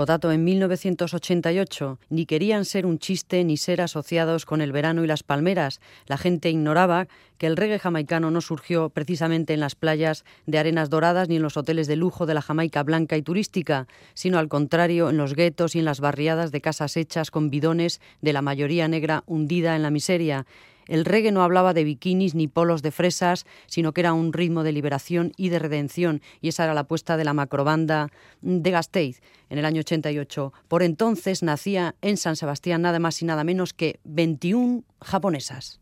Potato 0.00 0.32
en 0.32 0.44
1988 0.44 1.98
ni 2.08 2.24
querían 2.24 2.64
ser 2.64 2.86
un 2.86 2.98
chiste 2.98 3.44
ni 3.44 3.58
ser 3.58 3.82
asociados 3.82 4.46
con 4.46 4.62
el 4.62 4.72
verano 4.72 5.04
y 5.04 5.06
las 5.06 5.22
palmeras. 5.22 5.78
La 6.06 6.16
gente 6.16 6.48
ignoraba 6.48 7.06
que 7.36 7.46
el 7.46 7.54
reggae 7.54 7.78
jamaicano 7.78 8.30
no 8.30 8.40
surgió 8.40 8.88
precisamente 8.88 9.52
en 9.52 9.60
las 9.60 9.74
playas 9.74 10.24
de 10.46 10.58
arenas 10.58 10.88
doradas 10.88 11.28
ni 11.28 11.36
en 11.36 11.42
los 11.42 11.58
hoteles 11.58 11.86
de 11.86 11.96
lujo 11.96 12.24
de 12.24 12.32
la 12.32 12.40
Jamaica 12.40 12.82
blanca 12.82 13.18
y 13.18 13.22
turística, 13.22 13.88
sino 14.14 14.38
al 14.38 14.48
contrario 14.48 15.10
en 15.10 15.18
los 15.18 15.34
guetos 15.34 15.76
y 15.76 15.80
en 15.80 15.84
las 15.84 16.00
barriadas 16.00 16.50
de 16.50 16.62
casas 16.62 16.96
hechas 16.96 17.30
con 17.30 17.50
bidones 17.50 18.00
de 18.22 18.32
la 18.32 18.40
mayoría 18.40 18.88
negra 18.88 19.22
hundida 19.26 19.76
en 19.76 19.82
la 19.82 19.90
miseria. 19.90 20.46
El 20.90 21.04
reggae 21.04 21.30
no 21.30 21.44
hablaba 21.44 21.72
de 21.72 21.84
bikinis 21.84 22.34
ni 22.34 22.48
polos 22.48 22.82
de 22.82 22.90
fresas, 22.90 23.46
sino 23.66 23.92
que 23.92 24.00
era 24.00 24.12
un 24.12 24.32
ritmo 24.32 24.64
de 24.64 24.72
liberación 24.72 25.32
y 25.36 25.48
de 25.48 25.60
redención, 25.60 26.20
y 26.40 26.48
esa 26.48 26.64
era 26.64 26.74
la 26.74 26.80
apuesta 26.80 27.16
de 27.16 27.24
la 27.24 27.32
macrobanda 27.32 28.10
de 28.42 28.70
Gasteiz 28.72 29.22
en 29.50 29.58
el 29.58 29.66
año 29.66 29.80
88. 29.80 30.52
Por 30.66 30.82
entonces 30.82 31.44
nacía 31.44 31.94
en 32.02 32.16
San 32.16 32.34
Sebastián 32.34 32.82
nada 32.82 32.98
más 32.98 33.22
y 33.22 33.24
nada 33.24 33.44
menos 33.44 33.72
que 33.72 34.00
21 34.02 34.82
japonesas. 35.00 35.78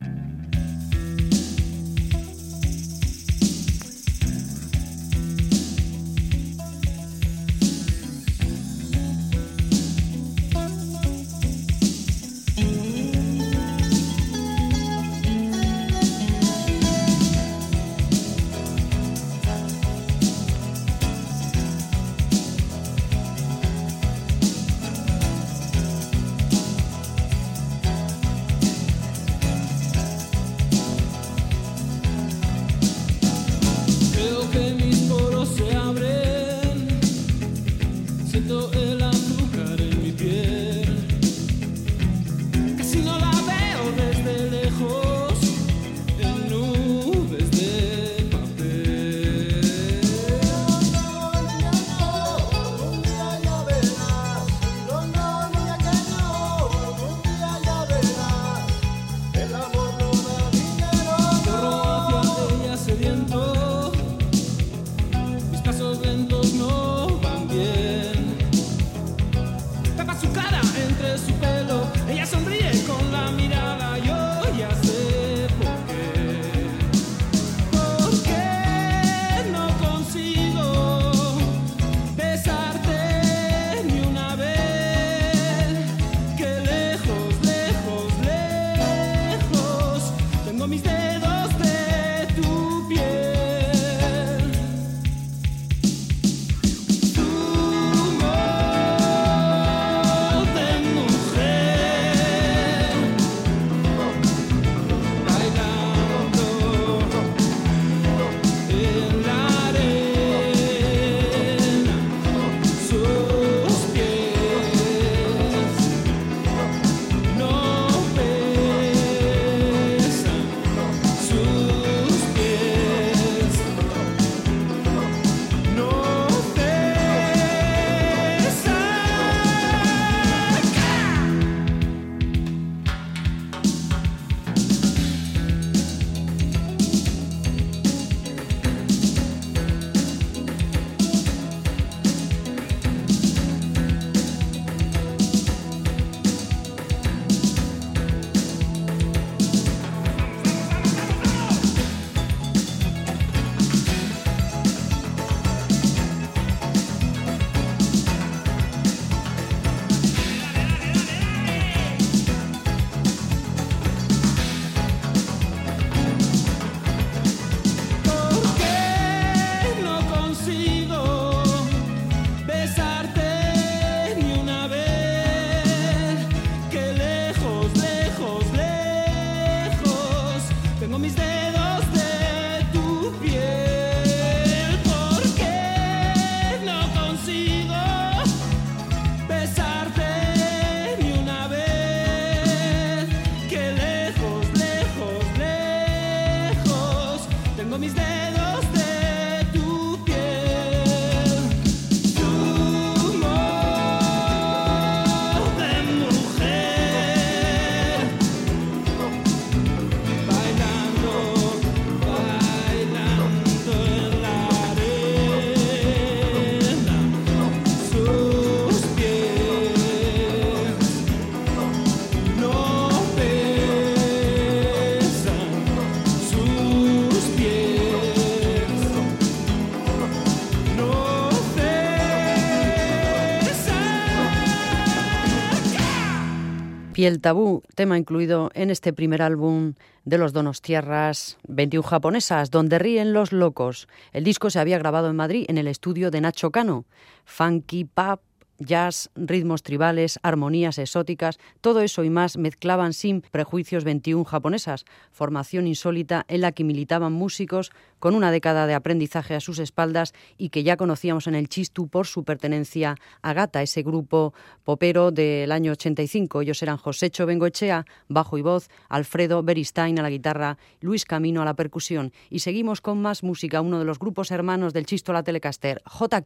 El 237.04 237.20
tabú, 237.20 237.62
tema 237.74 237.96
incluido 237.96 238.50
en 238.54 238.70
este 238.70 238.92
primer 238.92 239.22
álbum 239.22 239.74
de 240.04 240.18
los 240.18 240.32
Donostiarras 240.32 241.38
21 241.46 241.86
japonesas, 241.86 242.50
donde 242.50 242.78
ríen 242.78 243.12
los 243.12 243.32
locos. 243.32 243.88
El 244.12 244.24
disco 244.24 244.50
se 244.50 244.58
había 244.58 244.78
grabado 244.78 245.08
en 245.08 245.16
Madrid 245.16 245.44
en 245.48 245.58
el 245.58 245.68
estudio 245.68 246.10
de 246.10 246.20
Nacho 246.20 246.50
Cano. 246.50 246.86
Funky, 247.24 247.84
pop, 247.84 248.20
jazz, 248.58 249.10
ritmos 249.14 249.62
tribales, 249.62 250.18
armonías 250.22 250.78
exóticas, 250.78 251.38
todo 251.60 251.80
eso 251.80 252.04
y 252.04 252.10
más 252.10 252.36
mezclaban 252.36 252.92
sin 252.92 253.22
prejuicios 253.22 253.84
21 253.84 254.24
japonesas, 254.24 254.84
formación 255.10 255.66
insólita 255.66 256.24
en 256.28 256.40
la 256.40 256.52
que 256.52 256.64
militaban 256.64 257.12
músicos 257.12 257.70
con 257.98 258.14
una 258.14 258.30
década 258.30 258.66
de 258.66 258.74
aprendizaje 258.74 259.34
a 259.34 259.40
sus 259.40 259.58
espaldas 259.58 260.12
y 260.36 260.50
que 260.50 260.62
ya 260.62 260.76
conocíamos 260.76 261.26
en 261.26 261.34
el 261.34 261.48
Chistu 261.48 261.88
por 261.88 262.06
su 262.06 262.24
pertenencia 262.24 262.96
a 263.22 263.32
Gata, 263.32 263.62
ese 263.62 263.82
grupo 263.82 264.34
popero 264.64 265.10
del 265.10 265.52
año 265.52 265.72
85. 265.72 266.42
Ellos 266.42 266.62
eran 266.62 266.76
Josécho 266.76 267.26
Bengoechea, 267.26 267.86
bajo 268.08 268.38
y 268.38 268.42
voz, 268.42 268.68
Alfredo 268.88 269.42
Beristain 269.42 269.98
a 269.98 270.02
la 270.02 270.10
guitarra, 270.10 270.58
Luis 270.80 271.04
Camino 271.04 271.42
a 271.42 271.44
la 271.44 271.54
percusión. 271.54 272.12
Y 272.30 272.40
seguimos 272.40 272.80
con 272.80 273.00
más 273.00 273.22
música, 273.22 273.60
uno 273.60 273.78
de 273.78 273.84
los 273.84 273.98
grupos 273.98 274.30
hermanos 274.30 274.72
del 274.72 274.86
Chisto 274.86 275.12
La 275.12 275.22
Telecaster, 275.22 275.82
J. 275.84 276.22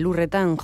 el 0.00 0.06
Urretán. 0.06 0.56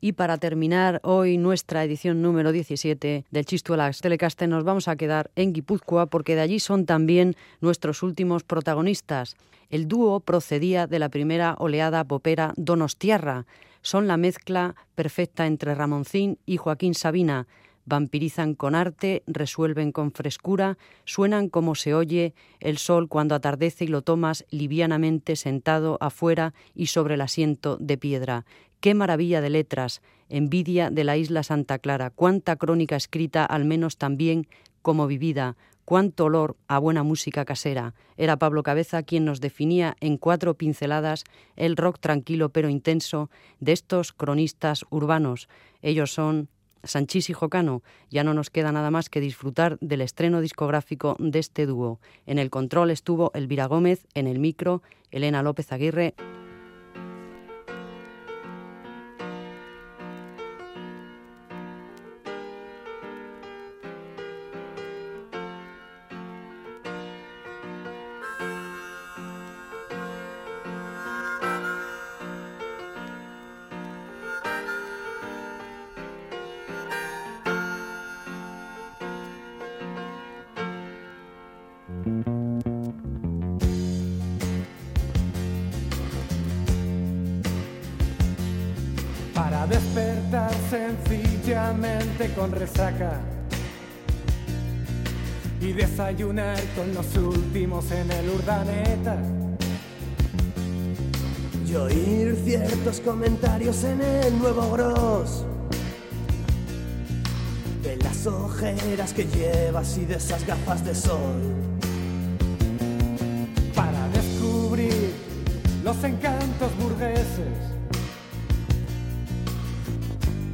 Y 0.00 0.12
para 0.12 0.36
terminar 0.36 1.00
hoy 1.04 1.38
nuestra 1.38 1.84
edición 1.84 2.22
número 2.22 2.50
17 2.50 3.24
del 3.30 3.46
Chistuelax 3.46 4.00
Telecaster 4.00 4.48
nos 4.48 4.64
vamos 4.64 4.88
a 4.88 4.96
quedar 4.96 5.30
en 5.36 5.52
Guipúzcoa 5.52 6.06
porque 6.06 6.34
de 6.34 6.40
allí 6.40 6.58
son 6.58 6.84
también 6.84 7.36
nuestros 7.60 8.02
últimos 8.02 8.42
protagonistas. 8.42 9.36
El 9.70 9.86
dúo 9.86 10.18
procedía 10.18 10.88
de 10.88 10.98
la 10.98 11.08
primera 11.08 11.54
oleada 11.58 12.02
popera 12.02 12.52
Donostiarra. 12.56 13.46
Son 13.80 14.08
la 14.08 14.16
mezcla 14.16 14.74
perfecta 14.96 15.46
entre 15.46 15.76
Ramoncín 15.76 16.38
y 16.44 16.56
Joaquín 16.56 16.94
Sabina 16.94 17.46
vampirizan 17.84 18.54
con 18.54 18.74
arte, 18.74 19.22
resuelven 19.26 19.92
con 19.92 20.12
frescura, 20.12 20.78
suenan 21.04 21.48
como 21.48 21.74
se 21.74 21.94
oye 21.94 22.34
el 22.60 22.78
sol 22.78 23.08
cuando 23.08 23.34
atardece 23.34 23.84
y 23.84 23.88
lo 23.88 24.02
tomas 24.02 24.44
livianamente 24.50 25.36
sentado 25.36 25.98
afuera 26.00 26.54
y 26.74 26.86
sobre 26.86 27.14
el 27.14 27.20
asiento 27.20 27.76
de 27.78 27.98
piedra. 27.98 28.44
Qué 28.80 28.94
maravilla 28.94 29.40
de 29.40 29.50
letras, 29.50 30.02
envidia 30.28 30.90
de 30.90 31.04
la 31.04 31.16
isla 31.16 31.42
Santa 31.42 31.78
Clara, 31.78 32.10
cuánta 32.10 32.56
crónica 32.56 32.96
escrita 32.96 33.44
al 33.44 33.64
menos 33.64 33.96
también 33.96 34.48
como 34.82 35.06
vivida, 35.06 35.56
cuánto 35.84 36.24
olor 36.24 36.56
a 36.68 36.78
buena 36.78 37.02
música 37.02 37.44
casera. 37.44 37.94
Era 38.16 38.38
Pablo 38.38 38.62
Cabeza 38.62 39.02
quien 39.02 39.24
nos 39.24 39.40
definía 39.40 39.96
en 40.00 40.16
cuatro 40.16 40.54
pinceladas 40.54 41.24
el 41.56 41.76
rock 41.76 41.98
tranquilo 42.00 42.50
pero 42.50 42.68
intenso 42.68 43.30
de 43.60 43.72
estos 43.72 44.12
cronistas 44.12 44.84
urbanos. 44.90 45.48
Ellos 45.82 46.12
son 46.12 46.48
Sanchís 46.84 47.30
y 47.30 47.32
Jocano, 47.32 47.82
ya 48.10 48.24
no 48.24 48.34
nos 48.34 48.50
queda 48.50 48.72
nada 48.72 48.90
más 48.90 49.08
que 49.08 49.20
disfrutar 49.20 49.78
del 49.80 50.00
estreno 50.00 50.40
discográfico 50.40 51.16
de 51.18 51.38
este 51.38 51.66
dúo. 51.66 52.00
En 52.26 52.38
el 52.38 52.50
control 52.50 52.90
estuvo 52.90 53.30
Elvira 53.34 53.66
Gómez, 53.66 54.06
en 54.14 54.26
el 54.26 54.38
micro 54.38 54.82
Elena 55.10 55.42
López 55.42 55.72
Aguirre. 55.72 56.14
Con 92.30 92.52
resaca 92.52 93.20
y 95.60 95.72
desayunar 95.72 96.58
con 96.76 96.94
los 96.94 97.16
últimos 97.16 97.90
en 97.90 98.10
el 98.12 98.30
urdaneta. 98.30 99.16
Y 101.66 101.74
oír 101.74 102.36
ciertos 102.44 103.00
comentarios 103.00 103.82
en 103.84 104.00
el 104.02 104.38
nuevo 104.38 104.70
gros 104.72 105.44
de 107.82 107.96
las 107.96 108.26
ojeras 108.26 109.12
que 109.12 109.24
llevas 109.24 109.96
y 109.98 110.04
de 110.04 110.16
esas 110.16 110.46
gafas 110.46 110.84
de 110.84 110.94
sol. 110.94 111.40
Para 113.74 114.08
descubrir 114.08 115.12
los 115.82 116.04
encantos 116.04 116.70
burgueses 116.78 117.72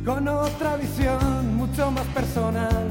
con 0.09 0.27
otra 0.27 0.77
visión 0.77 1.55
mucho 1.55 1.91
más 1.91 2.07
personal. 2.07 2.89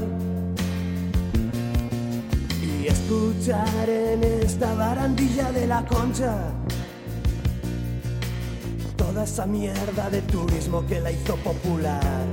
Y 2.62 2.86
escuchar 2.86 3.88
en 3.88 4.22
esta 4.22 4.72
barandilla 4.74 5.50
de 5.50 5.66
la 5.66 5.84
concha 5.84 6.36
toda 8.96 9.24
esa 9.24 9.46
mierda 9.46 10.08
de 10.10 10.22
turismo 10.22 10.86
que 10.86 11.00
la 11.00 11.10
hizo 11.10 11.34
popular. 11.38 12.24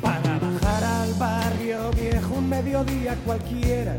Para 0.00 0.38
bajar 0.38 0.82
al 0.82 1.12
barrio 1.14 1.90
viejo 1.90 2.34
un 2.36 2.48
mediodía 2.48 3.16
cualquiera. 3.26 3.96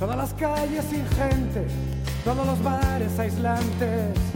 Todas 0.00 0.16
las 0.16 0.32
calles 0.32 0.84
sin 0.88 1.06
gente, 1.08 1.66
todos 2.24 2.46
los 2.46 2.62
bares 2.62 3.18
aislantes 3.18 4.33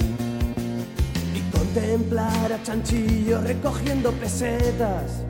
contemplar 1.74 2.52
a 2.52 2.62
Chanchillo 2.62 3.40
recogiendo 3.42 4.10
pesetas, 4.12 5.24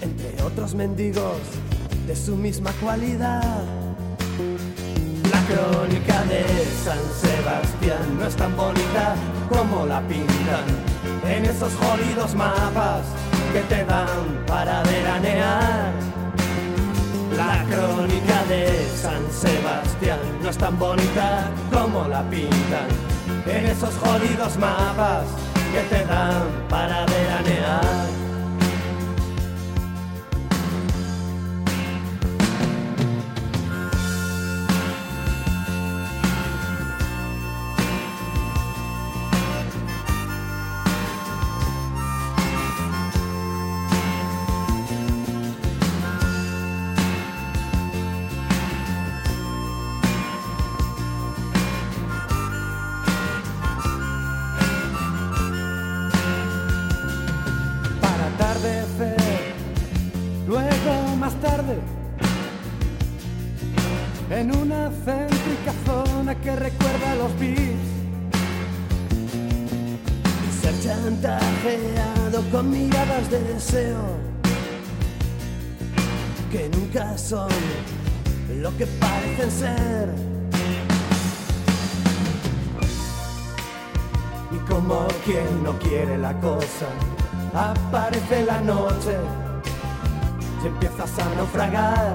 entre 0.00 0.42
otros 0.42 0.74
mendigos 0.74 1.40
de 2.06 2.16
su 2.16 2.36
misma 2.36 2.72
cualidad. 2.82 3.64
crónica 5.48 6.22
de 6.24 6.44
San 6.84 7.02
Sebastián 7.20 8.18
no 8.18 8.26
es 8.26 8.36
tan 8.36 8.56
bonita 8.56 9.16
como 9.48 9.84
la 9.84 10.00
pintan 10.02 10.64
en 11.26 11.44
esos 11.44 11.72
jodidos 11.74 12.34
mapas 12.34 13.04
que 13.52 13.60
te 13.62 13.84
dan 13.84 14.44
para 14.46 14.82
veranear. 14.84 15.92
La 17.36 17.64
crónica 17.64 18.44
de 18.48 18.88
San 18.96 19.22
Sebastián 19.32 20.20
no 20.42 20.50
es 20.50 20.56
tan 20.56 20.78
bonita 20.78 21.50
como 21.72 22.06
la 22.06 22.22
pintan 22.30 23.09
en 23.46 23.66
esos 23.66 23.94
jodidos 23.96 24.56
mapas 24.58 25.24
que 25.72 25.82
te 25.94 26.04
dan 26.06 26.42
para 26.68 26.89
de 73.30 73.40
deseo 73.54 74.02
que 76.50 76.68
nunca 76.70 77.16
son 77.16 77.48
lo 78.60 78.76
que 78.76 78.86
parecen 78.86 79.50
ser. 79.50 80.08
Y 84.50 84.58
como 84.68 85.06
quien 85.24 85.62
no 85.62 85.78
quiere 85.78 86.18
la 86.18 86.32
cosa, 86.40 86.88
aparece 87.54 88.44
la 88.46 88.60
noche 88.62 89.16
y 90.64 90.66
empiezas 90.66 91.16
a 91.20 91.34
naufragar. 91.36 92.14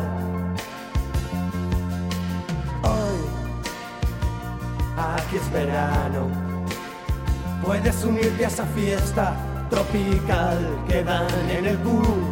Hoy, 2.84 3.20
aquí 4.98 5.38
es 5.38 5.52
verano. 5.54 6.28
Puedes 7.64 8.04
unirte 8.04 8.44
a 8.44 8.48
esa 8.50 8.66
fiesta 8.66 9.55
tropical 9.70 10.60
que 10.88 11.04
dan 11.04 11.50
en 11.50 11.66
el 11.66 11.78
pool. 11.78 12.24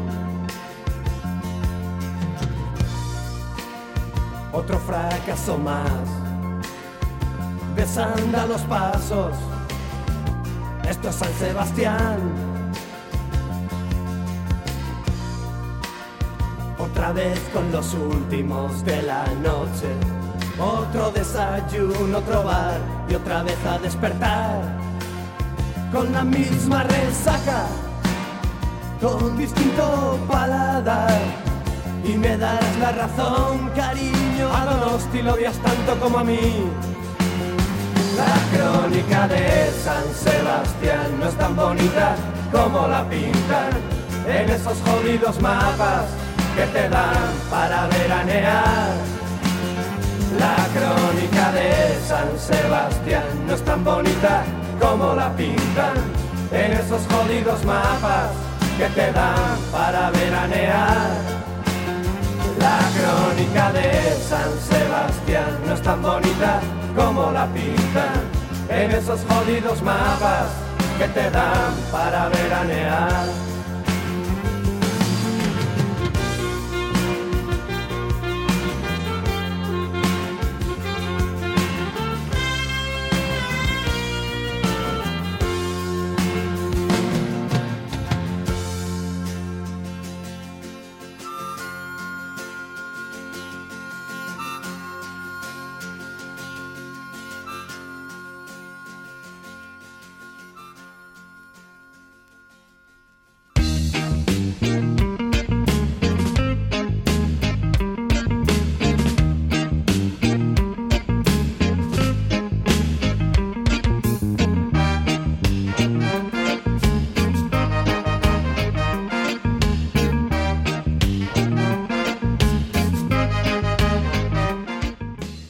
Otro 4.51 4.79
fracaso 4.79 5.57
más. 5.57 5.89
Desanda 7.75 8.45
los 8.45 8.61
pasos. 8.61 9.36
Esto 10.88 11.09
es 11.09 11.15
San 11.15 11.34
Sebastián. 11.34 12.19
Otra 16.77 17.11
vez 17.13 17.39
con 17.53 17.71
los 17.71 17.93
últimos 17.93 18.84
de 18.86 19.01
la 19.01 19.25
noche. 19.41 19.88
Otro 20.59 21.11
desayuno, 21.11 22.19
otro 22.19 22.43
bar 22.43 22.79
y 23.09 23.15
otra 23.15 23.41
vez 23.41 23.57
a 23.65 23.79
despertar 23.79 24.92
con 25.93 26.11
la 26.11 26.23
misma 26.23 26.83
resaca, 26.83 27.67
con 28.99 29.37
distinto 29.37 30.19
paladar. 30.27 31.21
Y 32.03 32.17
me 32.17 32.35
darás 32.35 32.77
la 32.79 32.91
razón, 32.91 33.69
cariño, 33.75 34.49
a 34.53 34.65
Donosti 34.65 35.21
lo 35.21 35.35
odias 35.35 35.55
tanto 35.59 35.97
como 36.01 36.17
a 36.19 36.23
mí. 36.23 36.65
La 38.17 38.33
crónica 38.51 39.27
de 39.27 39.71
San 39.83 40.03
Sebastián 40.13 41.19
no 41.19 41.27
es 41.29 41.35
tan 41.35 41.55
bonita 41.55 42.15
como 42.51 42.87
la 42.87 43.07
pintan 43.07 43.71
en 44.27 44.49
esos 44.49 44.77
jodidos 44.81 45.39
mapas 45.41 46.05
que 46.55 46.65
te 46.73 46.89
dan 46.89 47.31
para 47.49 47.87
veranear. 47.87 48.89
La 50.39 50.55
crónica 50.75 51.51
de 51.51 51.99
San 52.07 52.29
Sebastián 52.37 53.23
no 53.47 53.53
es 53.53 53.63
tan 53.63 53.83
bonita 53.83 54.43
como 54.80 55.13
la 55.13 55.36
pintan 55.36 55.95
en 56.51 56.74
esos 56.74 57.01
jodidos 57.11 57.63
mapas 57.65 58.30
que 58.78 58.88
te 58.88 59.11
dan 59.11 59.57
para 59.71 60.11
veranear. 60.11 61.09
La 62.59 62.80
crónica 62.95 63.71
de 63.71 64.15
San 64.30 64.51
Sebastián 64.69 65.59
no 65.65 65.74
es 65.74 65.82
tan 65.82 66.01
bonita 66.01 66.61
como 66.95 67.32
la 67.32 67.45
pintan 67.47 68.21
en 68.69 68.91
esos 68.91 69.19
jodidos 69.28 69.82
mapas 69.82 70.47
que 70.97 71.07
te 71.07 71.30
dan 71.30 71.74
para 71.91 72.30
veranear. 72.30 73.53